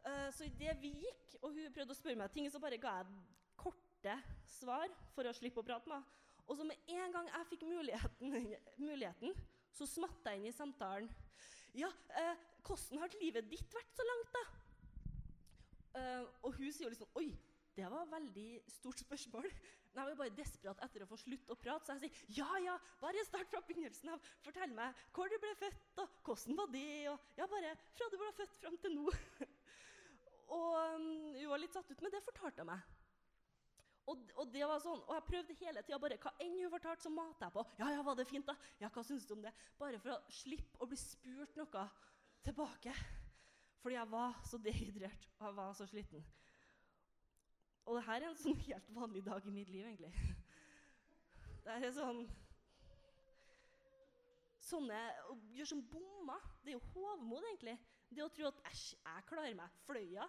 [0.03, 2.97] Uh, så idet vi gikk, og hun prøvde å spørre meg ting, så bare ga
[2.99, 3.21] jeg
[3.59, 4.17] korte
[4.51, 6.19] svar for å slippe å prate med henne.
[6.43, 8.33] Og så med en gang jeg fikk muligheten,
[8.89, 9.37] muligheten
[9.73, 11.07] så smatt jeg inn i samtalen.
[11.73, 12.35] Ja, uh,
[12.67, 14.43] hvordan har livet ditt vært så langt, da?
[15.93, 17.29] Uh, og hun sier jo liksom Oi,
[17.77, 19.47] det var et veldig stort spørsmål.
[19.93, 22.49] Men jeg var bare desperat etter å få slutt å prate, så jeg sier ja,
[22.65, 24.31] ja, bare start fra begynnelsen av.
[24.45, 28.17] Fortell meg hvor du ble født, og hvordan var det, og ja, bare fra du
[28.17, 29.13] ble født fram til nå.
[30.53, 32.89] Og um, hun var litt satt ut, men det fortalte hun meg.
[34.11, 37.05] Og, og, det var sånn, og jeg prøvde hele tida bare hva enn hun fortalte,
[37.05, 37.63] så matet jeg på.
[37.79, 38.53] Ja, ja, var det fint, da?
[38.81, 39.53] Ja, hva syns du om det?
[39.79, 41.85] Bare for å slippe å bli spurt noe
[42.43, 42.93] tilbake.
[43.81, 46.27] Fordi jeg var så dehydrert og jeg var så sliten.
[47.85, 50.13] Og det her er en sånn helt vanlig dag i mitt liv, egentlig.
[51.63, 52.23] Det er sånn
[54.63, 56.43] Sånne Å gjøre som bommer.
[56.63, 57.75] Det er jo hovmod, egentlig.
[58.07, 59.79] Det å tro at æsj, jeg klarer meg.
[59.83, 60.27] Fløya.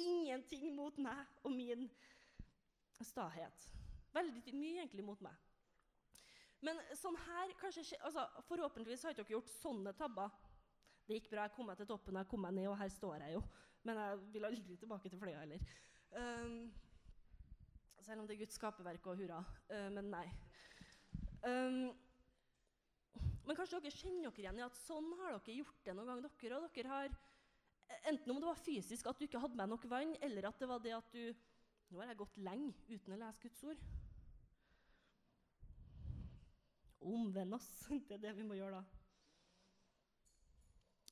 [0.00, 1.84] Ingenting mot meg og min
[3.04, 3.68] stahet.
[4.16, 5.36] Veldig mye egentlig mot meg.
[6.64, 10.32] Men sånn her, kanskje, altså, forhåpentligvis har ikke dere gjort sånne tabber.
[11.06, 13.26] Det gikk bra, jeg kom meg til toppen, jeg kom meg ned, og her står
[13.26, 13.42] jeg jo.
[13.86, 15.68] Men jeg vil aldri tilbake til Fløya heller.
[16.16, 16.72] Um,
[18.00, 19.42] selv om det er Guds skaperverk og hurra.
[19.68, 20.26] Uh, men nei.
[21.44, 21.92] Um,
[23.46, 26.24] men kanskje dere kjenner dere igjen i at sånn har dere gjort det noen gang.
[26.40, 27.18] dere, og dere har,
[28.10, 30.68] Enten om det var fysisk at du ikke hadde med nok vann, eller at det
[30.68, 31.34] var det at du
[31.86, 33.82] Nå har jeg gått lenge uten å lese Guds ord.
[36.98, 37.68] Omvend oss.
[38.08, 38.96] Det er det vi må gjøre da.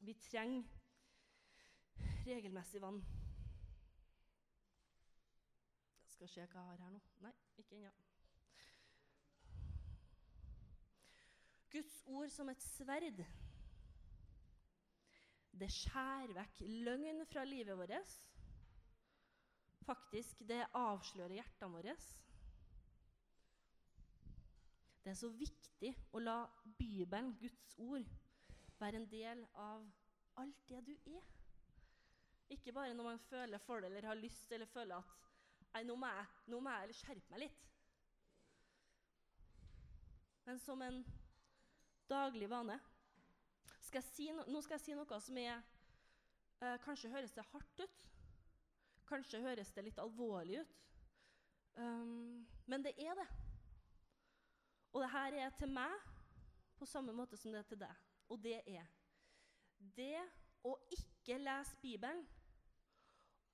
[0.03, 0.67] Vi trenger
[2.27, 2.99] regelmessig vann.
[6.03, 7.00] Jeg skal se hva jeg har her nå.
[7.24, 7.90] Nei, ikke ennå.
[11.74, 13.24] Guds ord som et sverd.
[15.54, 18.14] Det skjærer vekk løgn fra livet vårt.
[19.84, 21.96] Faktisk, det avslører hjertene våre.
[25.04, 26.38] Det er så viktig å la
[26.78, 28.06] Bibelen, Guds ord,
[28.80, 29.84] være en del av
[30.40, 31.28] alt det du er.
[32.54, 35.23] Ikke bare når man føler for det eller har lyst eller føler at
[35.74, 37.62] Nei, nå må jeg, nå må jeg skjerpe meg litt.
[40.44, 41.00] Men som en
[42.10, 42.76] daglig vane.
[43.84, 47.82] Skal si no, nå skal jeg si noe som er eh, Kanskje høres det hardt
[47.82, 48.00] ut.
[49.08, 50.76] Kanskje høres det litt alvorlig ut.
[51.74, 53.26] Um, men det er det.
[54.94, 55.94] Og det her er til meg
[56.78, 58.04] på samme måte som det er til deg.
[58.30, 58.87] Og det er
[59.98, 60.22] det
[60.64, 62.22] å ikke lese Bibelen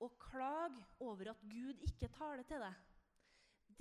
[0.01, 2.79] og klage over at Gud ikke taler til deg,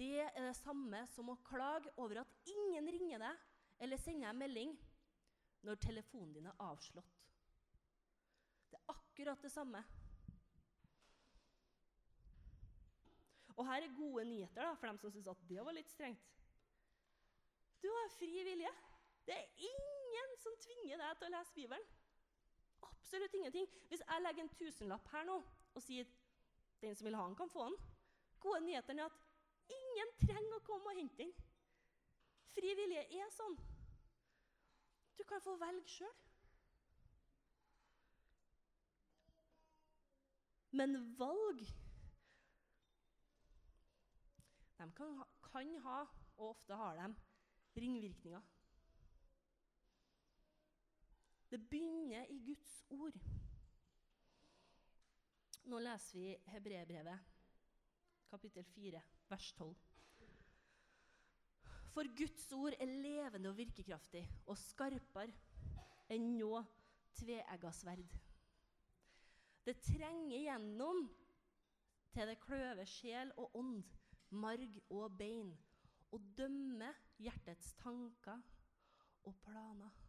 [0.01, 4.39] det er det samme som å klage over at ingen ringer deg eller sender deg
[4.41, 4.77] melding
[5.67, 7.17] når telefonen din er avslått.
[8.71, 9.83] Det er akkurat det samme.
[13.59, 16.29] Og her er gode nyheter da, for dem som syns at det var litt strengt.
[17.81, 18.71] Du har fri vilje.
[19.27, 21.85] Det er ingen som tvinger deg til å lese Bibelen.
[22.83, 23.69] Absolutt ingenting.
[23.89, 25.39] Hvis jeg legger en tusenlapp her nå
[25.75, 26.09] og sier
[26.81, 27.79] den som vil ha den, kan få den
[28.41, 29.19] Gode nyheter er at
[29.69, 31.33] ingen trenger å komme og hente den.
[32.55, 33.57] Fri vilje er sånn.
[35.19, 36.15] Du kan få velge sjøl.
[40.81, 41.61] Men valg
[44.81, 45.99] De kan ha, kan ha,
[46.39, 47.09] og ofte har de,
[47.83, 48.41] ringvirkninger.
[51.51, 53.17] Det begynner i Guds ord.
[55.67, 57.25] Nå leser vi Hebreerbrevet,
[58.31, 59.75] kapittel 4, vers 12.
[61.91, 65.35] For Guds ord er levende og virkekraftig og skarpere
[66.15, 66.53] enn nå
[67.19, 68.15] tveegga sverd.
[69.67, 71.03] Det trenger gjennom
[72.15, 73.83] til det kløver sjel og ånd,
[74.31, 75.51] marg og bein,
[76.15, 78.39] og dømmer hjertets tanker
[79.27, 80.00] og planer.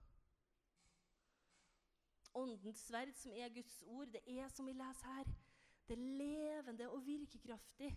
[2.34, 5.32] Åndens sverd, som er Guds ord, det er som vi leser her.
[5.88, 7.92] Det er levende og virkekraftig.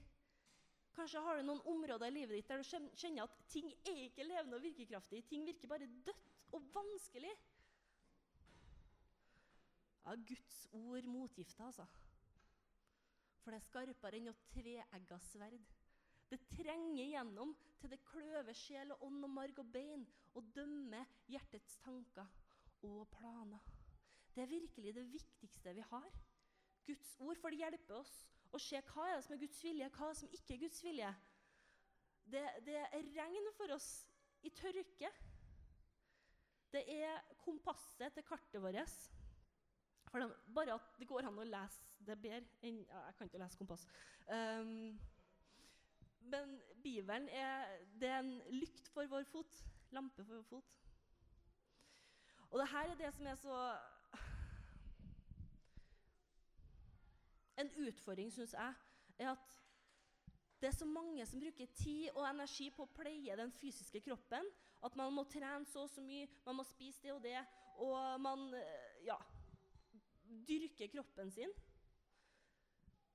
[0.95, 4.27] Kanskje har du noen områder i livet ditt der du kjenner at ting er ikke
[4.27, 5.25] levende og virkekraftig.
[5.27, 7.33] Ting virker bare dødt og vanskelig.
[10.05, 11.87] Ja, Guds ord motgifter, altså.
[13.43, 15.65] For det er skarpere enn noe tveegga sverd.
[16.31, 21.11] Det trenger gjennom til det kløver sjel og ånd og marg og bein og dømmer
[21.31, 22.31] hjertets tanker
[22.89, 23.63] og planer.
[24.35, 26.09] Det er virkelig det viktigste vi har.
[26.87, 28.15] Guds ord, for det hjelper oss
[28.55, 30.63] å se hva er det som er Guds vilje, hva er det som ikke er
[30.65, 31.13] Guds vilje.
[32.35, 33.89] Det, det er regn for oss
[34.45, 35.11] i tørke.
[36.75, 38.95] Det er kompasset til kartet vårt.
[40.11, 43.31] For de, bare at det går an å lese det bedre enn ja, Jeg kan
[43.31, 43.87] ikke lese kompass.
[44.29, 44.95] Um,
[46.31, 49.59] men Bibelen er, er en lykt for vår fot.
[49.95, 50.77] Lampe for vår fot.
[52.51, 53.59] Og det her er det som er så
[57.61, 58.75] En utfordring, syns jeg,
[59.19, 59.61] er at
[60.61, 64.47] det er så mange som bruker tid og energi på å pleie den fysiske kroppen.
[64.85, 67.37] At man må trene så og så mye, man må spise det og det.
[67.85, 68.47] Og man
[69.05, 69.19] ja,
[70.49, 71.53] dyrker kroppen sin.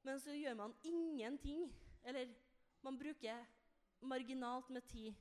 [0.06, 1.66] Men så gjør man ingenting.
[2.04, 2.30] Eller
[2.86, 3.42] man bruker
[4.02, 5.18] marginalt med tid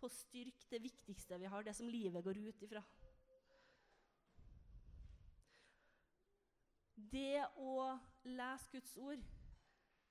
[0.00, 2.82] på å styrke det viktigste vi har, det som livet går ut ifra.
[6.96, 9.22] Det å lese Guds ord,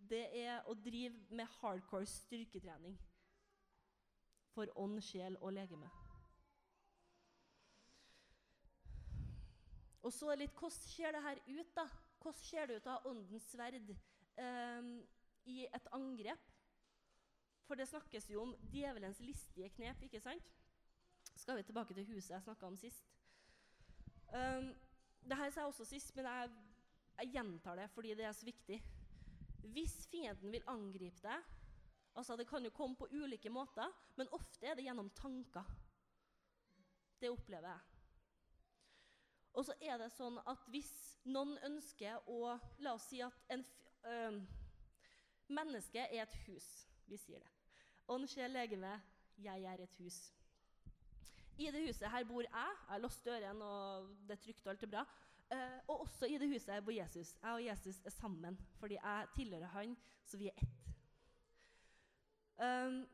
[0.10, 2.98] det er å drive med hardcore styrketrening
[4.52, 5.90] for ånd, sjel og legeme.
[10.02, 11.86] Og så litt Hvordan ser det her ut, da?
[12.22, 14.90] Hvordan ser det ut av åndens sverd eh,
[15.46, 16.50] i et angrep?
[17.70, 20.50] For det snakkes jo om djevelens listige knep, ikke sant?
[21.36, 23.06] Skal vi tilbake til huset jeg snakka om sist?
[24.34, 24.74] Um,
[25.30, 26.50] det her sa jeg også sist, men jeg,
[27.22, 28.82] jeg, gjentar det fordi det er så viktig.
[29.72, 31.58] Hvis fienden vil angripe deg
[32.18, 33.88] altså Det kan jo komme på ulike måter,
[34.20, 35.64] men ofte er det gjennom tanker.
[37.22, 37.80] Det opplever jeg.
[39.54, 40.92] Og så er det sånn at hvis
[41.32, 43.64] noen ønsker å La oss si at en
[44.08, 44.42] øh,
[45.52, 46.68] menneske er et hus.
[47.08, 47.52] Vi sier det.
[48.12, 48.98] Ånd, sjel, legeme,
[49.40, 50.20] jeg er et hus.
[51.60, 52.52] I det huset her bor jeg.
[52.52, 55.04] Jeg har låst døren, og det er trygt og alt er bra.
[55.52, 59.28] Eh, og også i det huset hvor Jesus, jeg og Jesus er sammen, fordi jeg
[59.36, 60.78] tilhører han, så vi er ett.
[62.62, 63.08] Um,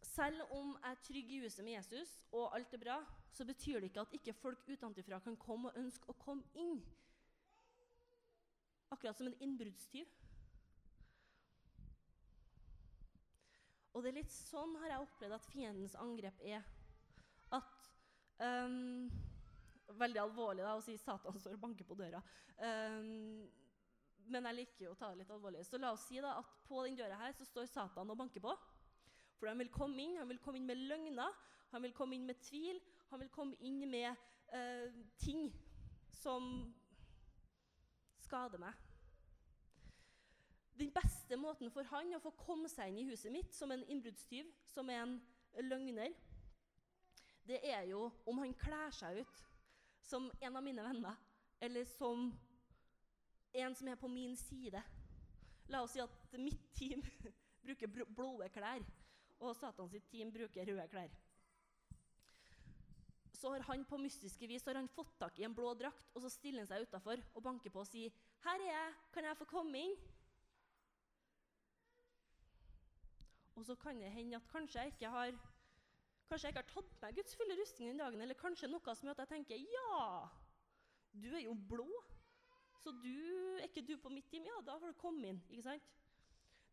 [0.00, 2.96] selv om jeg er trygg i huset med Jesus, og alt er bra,
[3.32, 6.80] så betyr det ikke at ikke folk utenfra kan komme og ønske å komme inn.
[8.90, 10.06] Akkurat som en innbruddstyv.
[13.92, 16.64] Og det er litt sånn har jeg opplevd at fiendens angrep er.
[17.54, 17.90] At
[18.40, 19.06] um,
[19.86, 22.22] Veldig alvorlig da, å si 'Satan står og banker på døra'.
[22.58, 23.46] Um,
[24.26, 25.62] men jeg liker jo å ta det litt alvorlig.
[25.66, 28.42] Så la oss si da at på den døra her så står Satan og banker
[28.42, 28.54] på.
[29.38, 31.36] For han vil komme inn, han vil komme inn med løgner,
[31.70, 32.80] han vil komme inn med tvil.
[33.10, 34.10] Han vil komme inn med
[34.50, 34.90] uh,
[35.22, 35.52] ting
[36.10, 36.74] som
[38.26, 38.74] skader meg.
[40.76, 43.84] Den beste måten for han å få komme seg inn i huset mitt som en
[43.86, 45.16] innbruddstyv, som en
[45.62, 46.12] løgner,
[47.46, 49.42] det er jo om han kler seg ut
[50.06, 51.16] som en av mine venner,
[51.60, 52.30] eller som
[53.52, 54.82] en som er på min side.
[55.72, 57.02] La oss si at mitt team
[57.64, 58.84] bruker blå klær,
[59.42, 61.14] og Satans team bruker røde klær.
[63.36, 66.22] Så har han på mystiske vis har han fått tak i en blå drakt, og
[66.24, 68.10] så stiller han seg utafor og banker på og sier
[68.44, 68.94] 'Her er jeg.
[69.12, 69.98] Kan jeg få komme inn?'
[73.56, 75.32] Og så kan det hende at kanskje jeg ikke har
[76.26, 78.94] Kanskje jeg ikke har tatt på meg Guds fulle rustning den dagen, eller kanskje noe
[78.98, 79.98] som gjør at jeg tenker ja,
[81.16, 81.86] du er jo blå,
[82.82, 83.12] så du,
[83.60, 85.38] er ikke du på mitt team, ja, da får du komme inn.
[85.50, 85.92] ikke sant?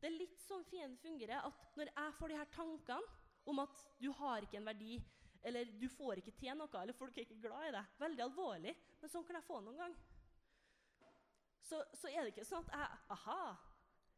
[0.02, 3.84] Det er litt sånn fienden fungerer, at når jeg får de her tankene om at
[4.02, 4.98] du har ikke en verdi,
[5.44, 8.74] eller du får ikke til noe, eller folk er ikke glad i deg Veldig alvorlig,
[9.02, 9.96] men sånn kan jeg få noen gang.
[11.63, 13.39] Så, så er det ikke sånn at jeg Aha,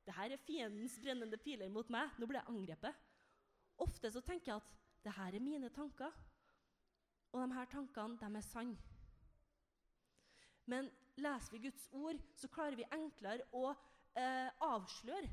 [0.05, 2.13] det her er fiendens brennende piler mot meg.
[2.21, 3.05] Nå blir jeg angrepet.
[3.81, 4.73] Ofte så tenker jeg at
[5.05, 6.11] det her er mine tanker.
[7.31, 8.77] Og de her tankene, de er sanne.
[10.65, 13.69] Men leser vi Guds ord, så klarer vi enklere å
[14.17, 15.29] eh, avsløre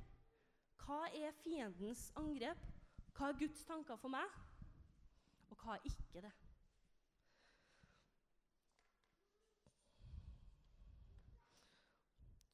[0.83, 2.59] hva er fiendens angrep,
[3.17, 4.41] hva er Guds tanker for meg,
[5.51, 6.33] og hva er ikke det.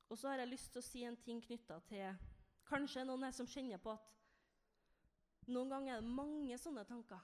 [0.08, 2.26] Og så har jeg lyst til å si en ting knytta til
[2.68, 4.08] Kanskje noen som kjenner på at
[5.48, 7.22] noen ganger er det mange sånne tanker.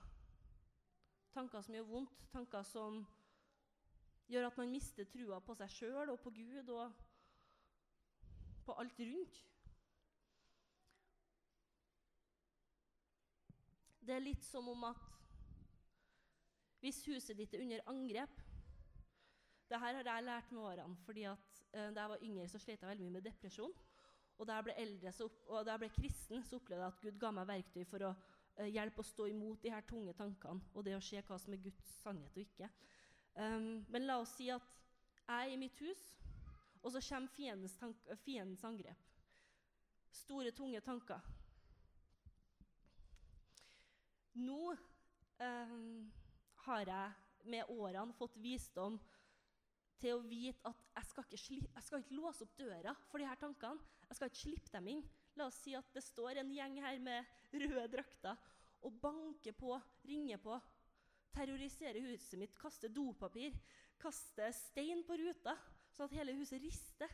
[1.34, 3.00] Tanker som gjør vondt, tanker som
[4.30, 7.02] gjør at man mister trua på seg sjøl og på Gud og
[8.64, 9.40] på alt rundt.
[14.04, 15.10] Det er litt som om at
[16.84, 18.40] hvis huset ditt er under angrep
[19.64, 20.96] Dette har jeg lært med årene.
[21.06, 23.72] fordi at Eh, da jeg var yngre, så slet jeg veldig mye med depresjon.
[24.38, 27.02] Og da jeg ble eldre opp, og da jeg ble kristen, så opplevde jeg at
[27.04, 30.74] Gud ga meg verktøy for å uh, hjelpe å stå imot de her tunge tankene
[30.74, 32.70] og det å se hva som er Guds sannhet og ikke.
[33.34, 34.74] Um, men la oss si at
[35.24, 36.02] jeg er i mitt hus,
[36.84, 39.06] og så kommer fiendens, tank, fiendens angrep.
[40.14, 41.22] Store, tunge tanker.
[44.34, 46.12] Nå um,
[46.66, 48.98] har jeg med årene fått visdom
[50.02, 53.28] til å vite at jeg skal, ikke, jeg skal ikke låse opp døra for de
[53.28, 53.93] her tankene.
[54.08, 55.04] Jeg skal ikke slippe dem inn.
[55.38, 58.38] La oss si at det står en gjeng her med røde drakter
[58.84, 59.74] og banker på,
[60.06, 60.58] ringer på,
[61.34, 63.56] terroriserer huset mitt, kaster dopapir,
[63.98, 65.56] kaster stein på ruta,
[65.94, 67.10] sånn at hele huset rister.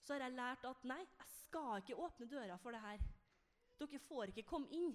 [0.00, 3.02] Så har jeg lært at nei, jeg skal ikke åpne døra for det her.
[3.78, 4.94] Dere får ikke komme inn.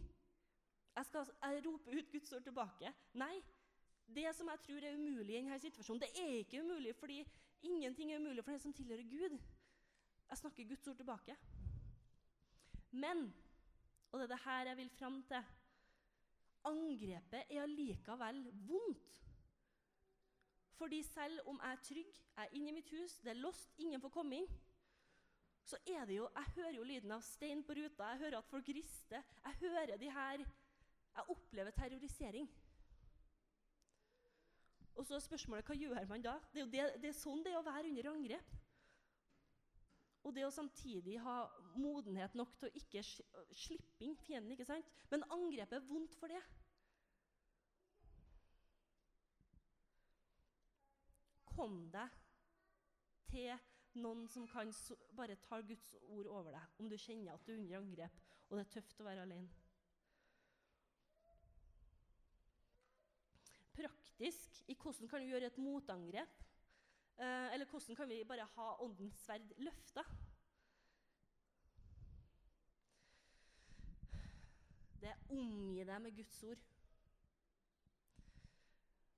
[0.93, 2.93] Jeg, skal, jeg roper ut Guds ord tilbake.
[3.19, 3.35] Nei,
[4.13, 7.21] det som jeg tror er umulig i denne situasjonen, det er ikke umulig fordi
[7.65, 9.37] ingenting er umulig for den som tilhører Gud.
[10.29, 11.35] Jeg snakker Guds ord tilbake.
[12.91, 13.27] Men,
[14.11, 15.43] og det er det her jeg vil fram til
[16.63, 19.23] Angrepet er allikevel vondt.
[20.79, 23.73] Fordi selv om jeg er trygg, jeg er inne i mitt hus, det er lost,
[23.77, 24.47] ingen får komme inn,
[25.63, 28.49] så er det jo Jeg hører jo lyden av stein på ruta, jeg hører at
[28.51, 29.23] folk rister.
[29.45, 30.43] Jeg hører de her
[31.13, 32.49] Jeg opplever terrorisering.
[34.95, 36.33] Og så er spørsmålet hva gjør man da?
[36.53, 38.51] Det er, det, det er sånn det er å være under angrep.
[40.23, 41.43] Og det å samtidig ha
[41.75, 44.53] modenhet nok til å ikke slippe inn fienden.
[44.55, 44.87] ikke sant?
[45.11, 46.41] Men angrepet er vondt for det.
[51.53, 52.15] Kom deg
[53.29, 53.51] til
[54.01, 54.71] noen som kan
[55.13, 58.57] bare ta Guds ord over deg, om du kjenner at du er under angrep og
[58.57, 59.51] det er tøft å være alene.
[64.23, 66.43] praktisk i hvordan kan du gjøre et motangrep.
[67.17, 70.03] Eh, eller hvordan kan vi bare ha åndens sverd løfta?
[75.01, 76.57] Det er omgi deg med Guds ord.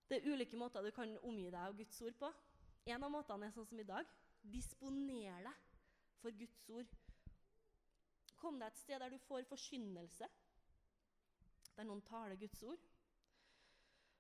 [0.10, 2.32] Det er ulike måter du kan omgi deg av Guds ord på.
[2.86, 4.10] En av måtene er sånn som i dag.
[4.42, 5.62] Disponer deg
[6.22, 6.92] for Guds ord.
[8.38, 10.28] Kom deg et sted der du får forkynnelse,
[11.78, 12.82] der noen taler Guds ord.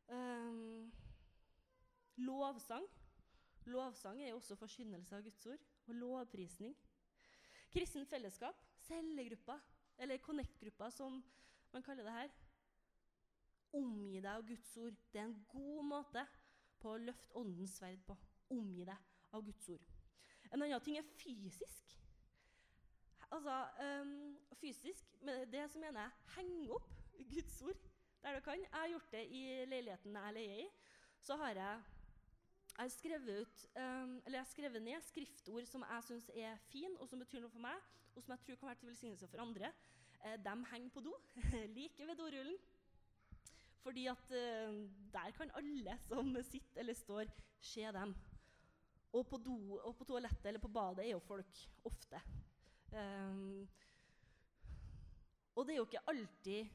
[0.07, 0.91] Um,
[2.17, 2.87] lovsang.
[3.65, 5.63] Lovsang er jo også forkynnelse av Guds ord.
[5.87, 6.75] Og lovprisning.
[7.73, 8.55] Kristent fellesskap,
[8.85, 9.59] cellegrupper,
[9.97, 11.23] eller Connect-grupper, som
[11.73, 12.35] man kaller det her.
[13.75, 14.95] Omgi deg av Guds ord.
[15.11, 16.23] Det er en god måte
[16.79, 18.15] på å løfte åndens sverd på.
[18.55, 19.91] Omgi deg av Guds ord.
[20.51, 21.95] En annen ting er fysisk.
[23.33, 26.91] Altså, um, fysisk, med det som mener jeg henge opp
[27.31, 27.81] Guds ord
[28.21, 28.61] der du kan.
[28.61, 30.67] Jeg har gjort det i leiligheten jeg leier i.
[31.21, 31.81] Så har jeg,
[32.75, 34.15] jeg har skrevet, um,
[34.51, 38.23] skrevet ned skriftord som jeg syns er fine, og som betyr noe for meg, og
[38.23, 39.69] som jeg tror kan være til velsignelse for andre.
[40.19, 41.13] Uh, de henger på do,
[41.77, 42.57] like ved dorullen.
[43.85, 44.75] Fordi at uh,
[45.13, 47.31] der kan alle som sitter eller står,
[47.63, 48.15] se dem.
[49.15, 52.19] Og på, do, og på toalettet eller på badet er jo folk ofte.
[52.91, 53.67] Um,
[55.55, 56.67] og det er jo ikke alltid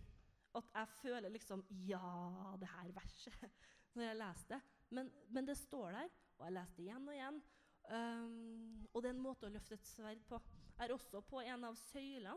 [0.56, 3.50] at jeg føler liksom Ja, det her verset
[3.94, 4.62] når jeg leser det.
[4.90, 7.40] Men, men, det står der, og jeg leste igjen og igjen.
[7.90, 10.38] Um, og det er en måte å løfte et sverd på.
[10.76, 12.36] Jeg er også på en av søylene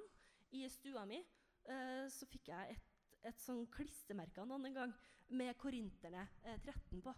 [0.53, 1.19] i stua mi.
[1.65, 2.89] Uh, så fikk jeg et,
[3.29, 4.95] et sånn klistremerke noen annen gang
[5.33, 7.13] med Korinterne uh, 13 på.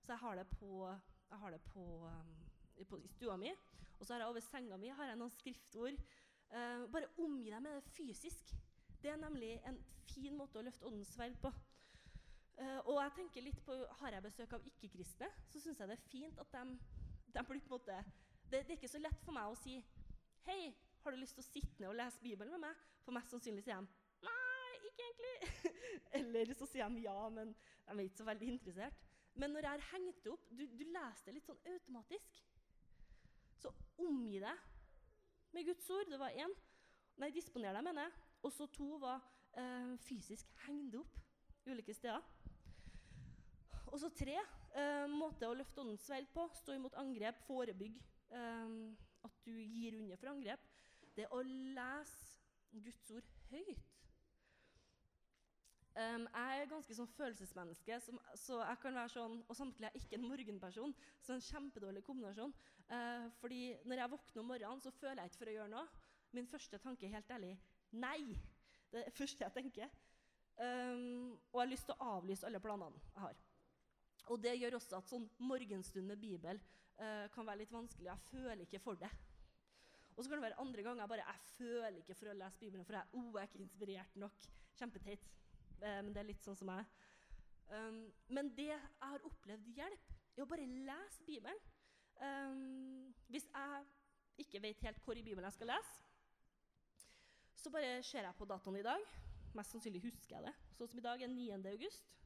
[0.00, 0.86] Så jeg har det på,
[1.42, 3.52] har det på, um, på i stua mi.
[3.98, 5.98] Og så har jeg over senga mi har jeg noen skriftord.
[6.50, 8.54] Uh, bare omgi deg med det fysisk.
[9.00, 9.78] Det er nemlig en
[10.10, 11.52] fin måte å løfte åndens sverd på.
[12.60, 15.96] Uh, og jeg tenker litt på, Har jeg besøk av ikke-kristne, så syns jeg det
[15.96, 16.74] er fint at de,
[17.32, 17.94] de blir på en måte
[18.50, 19.78] det, det, er ikke så lett for meg å si
[20.44, 22.82] Hei, har du lyst til å sitte ned og lese Bibelen med meg?
[23.06, 25.70] For mest sannsynlig sier de Nei, ikke egentlig.
[26.18, 28.98] Eller så sier de ja, men de er ikke så veldig interessert.
[29.40, 32.42] Men når jeg har hengt opp Du, du leser det litt sånn automatisk.
[33.60, 34.66] Så omgi deg
[35.56, 36.10] med Guds ord.
[36.12, 36.52] Det var én.
[37.20, 38.28] Nei, disponer deg, mener jeg.
[38.44, 39.24] Og så to var
[39.60, 41.16] øh, fysisk heng det opp
[41.68, 42.24] ulike steder.
[43.90, 46.46] Og så tre eh, måte å løfte åndens sverd på.
[46.60, 48.02] Stå imot angrep, forebygge
[48.36, 48.74] eh,
[49.26, 50.66] at du gir under for angrep.
[51.16, 52.38] Det å lese
[52.70, 53.88] Guds ord høyt.
[55.98, 59.96] Um, jeg er ganske sånn følelsesmenneske, som, så jeg kan være sånn, og samtidig er
[59.96, 60.94] jeg ikke en morgenperson.
[61.20, 62.54] Så en kjempedårlig kombinasjon.
[62.86, 66.06] Uh, fordi når jeg våkner om morgenen, så føler jeg ikke for å gjøre noe.
[66.38, 67.56] Min første tanke er helt ærlig
[67.98, 68.38] nei.
[68.90, 69.90] Det er det første jeg tenker.
[70.60, 73.42] Um, og jeg har lyst til å avlyse alle planene jeg har.
[74.30, 76.60] Og det gjør også at sånn morgenstund med Bibel
[77.00, 78.06] uh, kan være litt vanskelig.
[78.06, 79.10] Jeg føler ikke for det.
[80.14, 82.60] Og så kan det være andre ganger jeg bare jeg føler ikke for å lese
[82.60, 84.46] Bibelen, for jeg, oh, jeg er ikke inspirert nok.
[84.78, 85.26] Kjempeteit.
[85.80, 86.84] Uh, men det er litt sånn som jeg
[87.72, 91.66] um, Men det jeg har opplevd hjelp, er å bare lese Bibelen.
[92.20, 95.98] Um, hvis jeg ikke vet helt hvor i Bibelen jeg skal lese,
[97.60, 99.02] så bare ser jeg på datoen i dag.
[99.56, 100.54] Mest sannsynlig husker jeg det.
[100.78, 101.58] Sånn som i dag er 9.
[101.72, 102.19] august.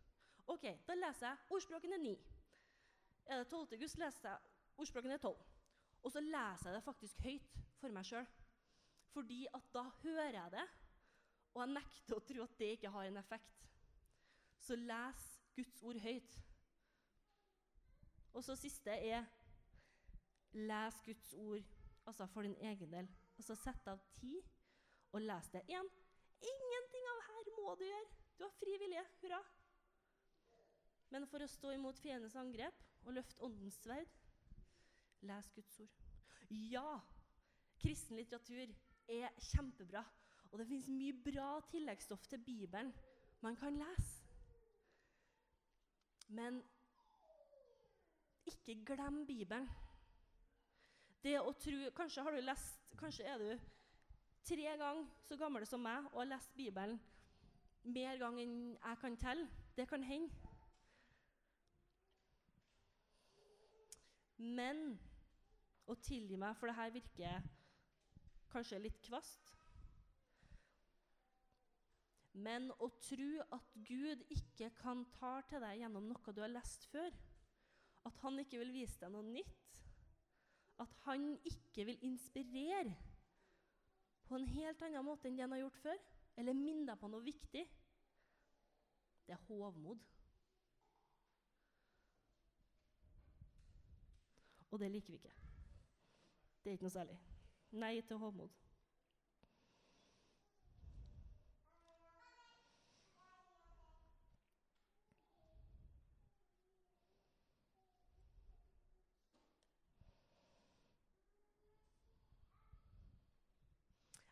[0.47, 2.15] Ok, Da leser jeg ordspråkene ni.
[3.27, 3.73] Er det 12.
[3.73, 4.39] august, leser jeg
[4.77, 5.37] ordspråkene 12.
[6.03, 8.27] Og så leser jeg det faktisk høyt for meg sjøl.
[9.15, 10.65] Fordi at da hører jeg det,
[11.55, 13.65] og jeg nekter å tro at det ikke har en effekt.
[14.59, 15.25] Så les
[15.57, 16.39] Guds ord høyt.
[18.35, 19.25] Og så siste er
[20.55, 21.63] les Guds ord
[22.07, 23.09] altså for din egen del.
[23.39, 24.43] Altså sett av tid
[25.15, 25.63] og les det.
[25.71, 25.91] Igjen,
[26.43, 28.09] ingenting av her må du gjøre.
[28.39, 29.05] Du har fri vilje.
[29.23, 29.41] Hurra.
[31.15, 34.11] Men for å stå imot fiendens angrep og løfte åndens sverd,
[35.23, 36.01] les Guds ord.
[36.51, 36.97] Ja,
[37.79, 38.73] kristen litteratur
[39.15, 40.03] er kjempebra.
[40.51, 42.91] Og det fins mye bra tilleggsstoff til Bibelen
[43.47, 44.25] man kan lese.
[46.35, 46.59] Men
[48.51, 49.69] ikke glem Bibelen.
[51.23, 53.71] Det å tro, Kanskje har du lest Kanskje er du
[54.45, 56.99] tre ganger så gammel som meg og har lest Bibelen
[57.85, 59.47] mer ganger enn jeg kan telle.
[59.77, 60.44] Det kan hende.
[64.39, 64.97] Men
[65.91, 67.45] å tilgi meg, for det her virker
[68.51, 69.55] kanskje litt kvast
[72.35, 76.89] Men å tro at Gud ikke kan ta til deg gjennom noe du har lest
[76.91, 77.15] før,
[78.05, 79.79] at han ikke vil vise deg noe nytt,
[80.83, 82.97] at han ikke vil inspirere
[84.27, 86.03] på en helt annen måte enn det han har gjort før,
[86.41, 87.63] eller minne deg på noe viktig,
[89.25, 90.03] det er hovmod.
[94.75, 95.31] Og det liker vi ikke.
[96.65, 97.15] Det er ikke noe særlig.
[97.79, 98.49] Nei til hovmod.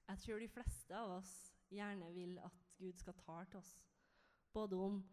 [0.08, 1.30] Jeg tror de fleste av oss
[1.70, 3.76] gjerne vil at Gud skal tale til oss,
[4.52, 5.04] både om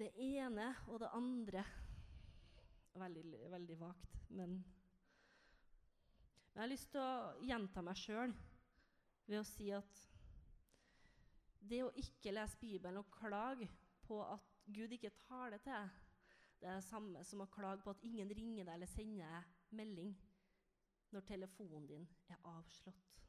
[0.00, 1.64] det ene og det andre
[2.96, 4.56] Veldig, veldig vagt, men
[6.56, 8.30] Men jeg har lyst til å gjenta meg sjøl
[9.26, 9.98] ved å si at
[11.68, 13.68] det å ikke lese Bibelen og klage
[14.06, 15.98] på at Gud ikke taler til deg,
[16.60, 19.76] det er det samme som å klage på at ingen ringer deg eller sender deg
[19.76, 20.14] melding
[21.12, 23.20] når telefonen din er avslått.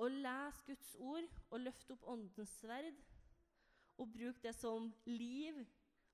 [0.00, 3.00] Å lese Guds ord og løfte opp Åndens sverd
[4.00, 5.64] og bruke det som liv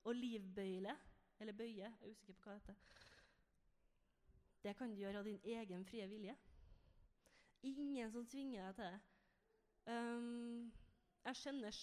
[0.06, 0.96] og livbøyle
[1.40, 2.84] Eller bøye, jeg er usikker på hva det heter.
[4.62, 6.32] Det kan du gjøre av din egen frie vilje.
[7.62, 9.00] Ingen som tvinger deg til det.
[9.92, 10.72] Um,
[11.26, 11.76] jeg, kjenner,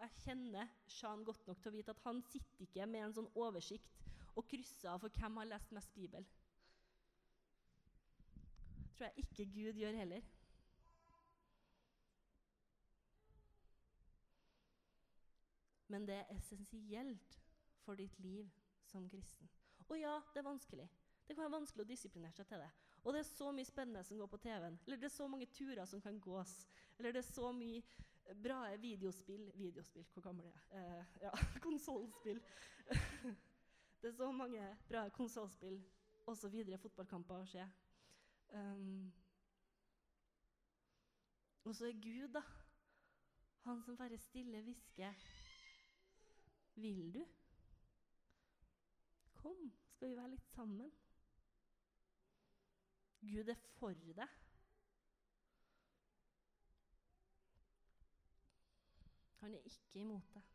[0.00, 3.30] jeg kjenner Sean godt nok til å vite at han sitter ikke med en sånn
[3.36, 4.02] oversikt
[4.34, 6.26] og krysser av for hvem har lest mest Bibel.
[8.80, 10.26] Det tror jeg ikke Gud gjør heller.
[15.92, 17.43] Men det er essensielt
[17.84, 18.48] for ditt liv
[18.88, 19.50] som kristen.
[19.88, 20.88] Og ja, det er vanskelig.
[21.26, 22.70] Det kan være vanskelig å disiplinere seg til det.
[23.04, 24.78] Og det er så mye spennende som går på TV-en.
[24.86, 26.54] Eller det er så mange turer som kan gås.
[26.98, 27.82] Eller det er så mye
[28.44, 30.80] bra videospill Videospill, hvor gammel er jeg?
[30.80, 31.32] Eh, ja,
[31.66, 32.40] konsollspill.
[34.00, 35.80] det er så mange bra konsollspill
[36.26, 36.56] osv.
[36.80, 37.64] Fotballkamper å se.
[38.54, 39.12] Um,
[41.64, 42.44] og så er Gud, da.
[43.64, 45.16] Han som bare stille hvisker
[46.76, 47.22] vil du?
[49.44, 50.86] Kom, skal vi være litt sammen?
[53.20, 54.30] Gud er for deg.
[59.42, 60.48] Han er ikke imot deg.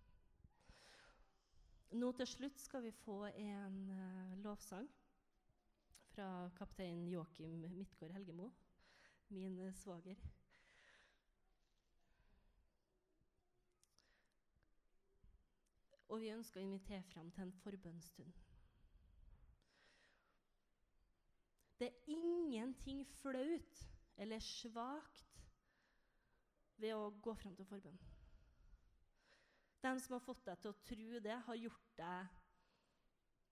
[2.02, 4.90] Nå til slutt skal vi få en uh, lovsang
[6.16, 8.50] fra kaptein Joakim Midtgaard Helgemo,
[9.30, 10.18] min uh, svoger.
[16.10, 18.49] Og vi ønsker å invitere fram til en forbønnsstund.
[21.80, 23.84] Det er ingenting flaut
[24.20, 25.26] eller svakt
[26.80, 28.00] ved å gå fram til forbønn.
[29.84, 32.40] Den som har fått deg til å tro det, har gjort deg,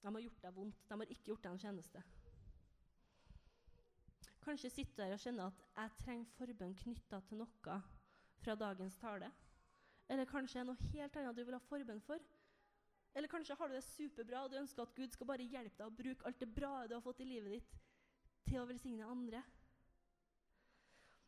[0.03, 0.81] de har gjort deg vondt.
[0.89, 2.03] De har ikke gjort deg en tjeneste.
[4.43, 7.81] Kanskje sitter du her og kjenner at 'jeg trenger forbønn knytta til noe
[8.43, 9.31] fra dagens tale'.
[10.09, 12.19] Eller kanskje er noe helt annet du vil ha forbønn for.
[13.15, 15.87] Eller kanskje har du det superbra og du ønsker at Gud skal bare hjelpe deg
[15.87, 17.77] å bruke alt det bra du har fått i livet ditt,
[18.47, 19.43] til å velsigne andre.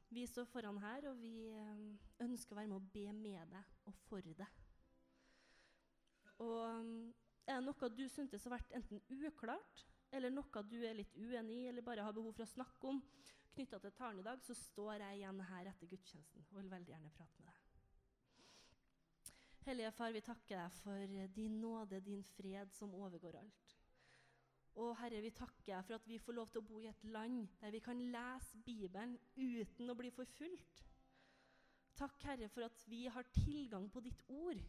[0.09, 1.83] Vi står foran her, og vi eh,
[2.25, 4.63] ønsker å være med å be med deg og for deg.
[6.41, 6.89] Og eh,
[7.49, 11.59] er det noe du syntes har vært enten uklart, eller noe du er litt uenig
[11.59, 13.03] i, eller bare har behov for å snakke om
[13.53, 16.93] knytta til talen i dag, så står jeg igjen her etter gudstjenesten og vil veldig
[16.93, 17.65] gjerne prate med deg.
[19.67, 23.68] Hellige Far, vi takker deg for din nåde, din fred som overgår alt.
[24.75, 27.03] Og Herre, vi takker deg for at vi får lov til å bo i et
[27.03, 30.83] land der vi kan lese Bibelen uten å bli forfulgt.
[31.99, 34.61] Takk, Herre, for at vi har tilgang på ditt ord.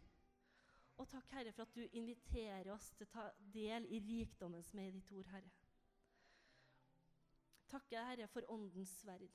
[0.98, 4.80] Og takk, Herre, for at du inviterer oss til å ta del i rikdommen som
[4.80, 5.52] er i ditt ord, Herre.
[7.70, 9.30] Takk, Herre, for åndens sverd.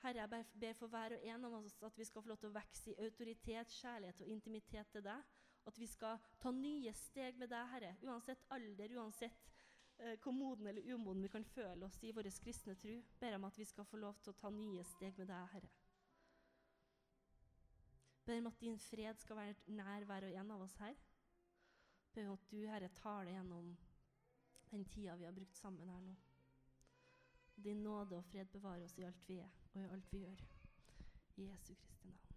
[0.00, 2.48] Herre, jeg ber for hver og en av oss at vi skal få lov til
[2.48, 5.26] å vokse i autoritet, kjærlighet og intimitet til deg.
[5.70, 7.94] At vi skal ta nye steg med deg, Herre.
[8.02, 9.50] Uansett alder, uansett
[10.00, 13.46] eh, hvor moden eller umoden vi kan føle oss i vår kristne tro, ber om
[13.46, 15.70] at vi skal få lov til å ta nye steg med deg, Herre.
[18.26, 20.98] Ber om at din fred skal være nær hver og en av oss her.
[22.14, 23.70] Ber om at du, Herre, tar det gjennom
[24.70, 26.16] den tida vi har brukt sammen her nå.
[27.60, 30.44] Din nåde og fred bevarer oss i alt vi er og i alt vi gjør.
[31.36, 32.29] I Jesu Kristi navn.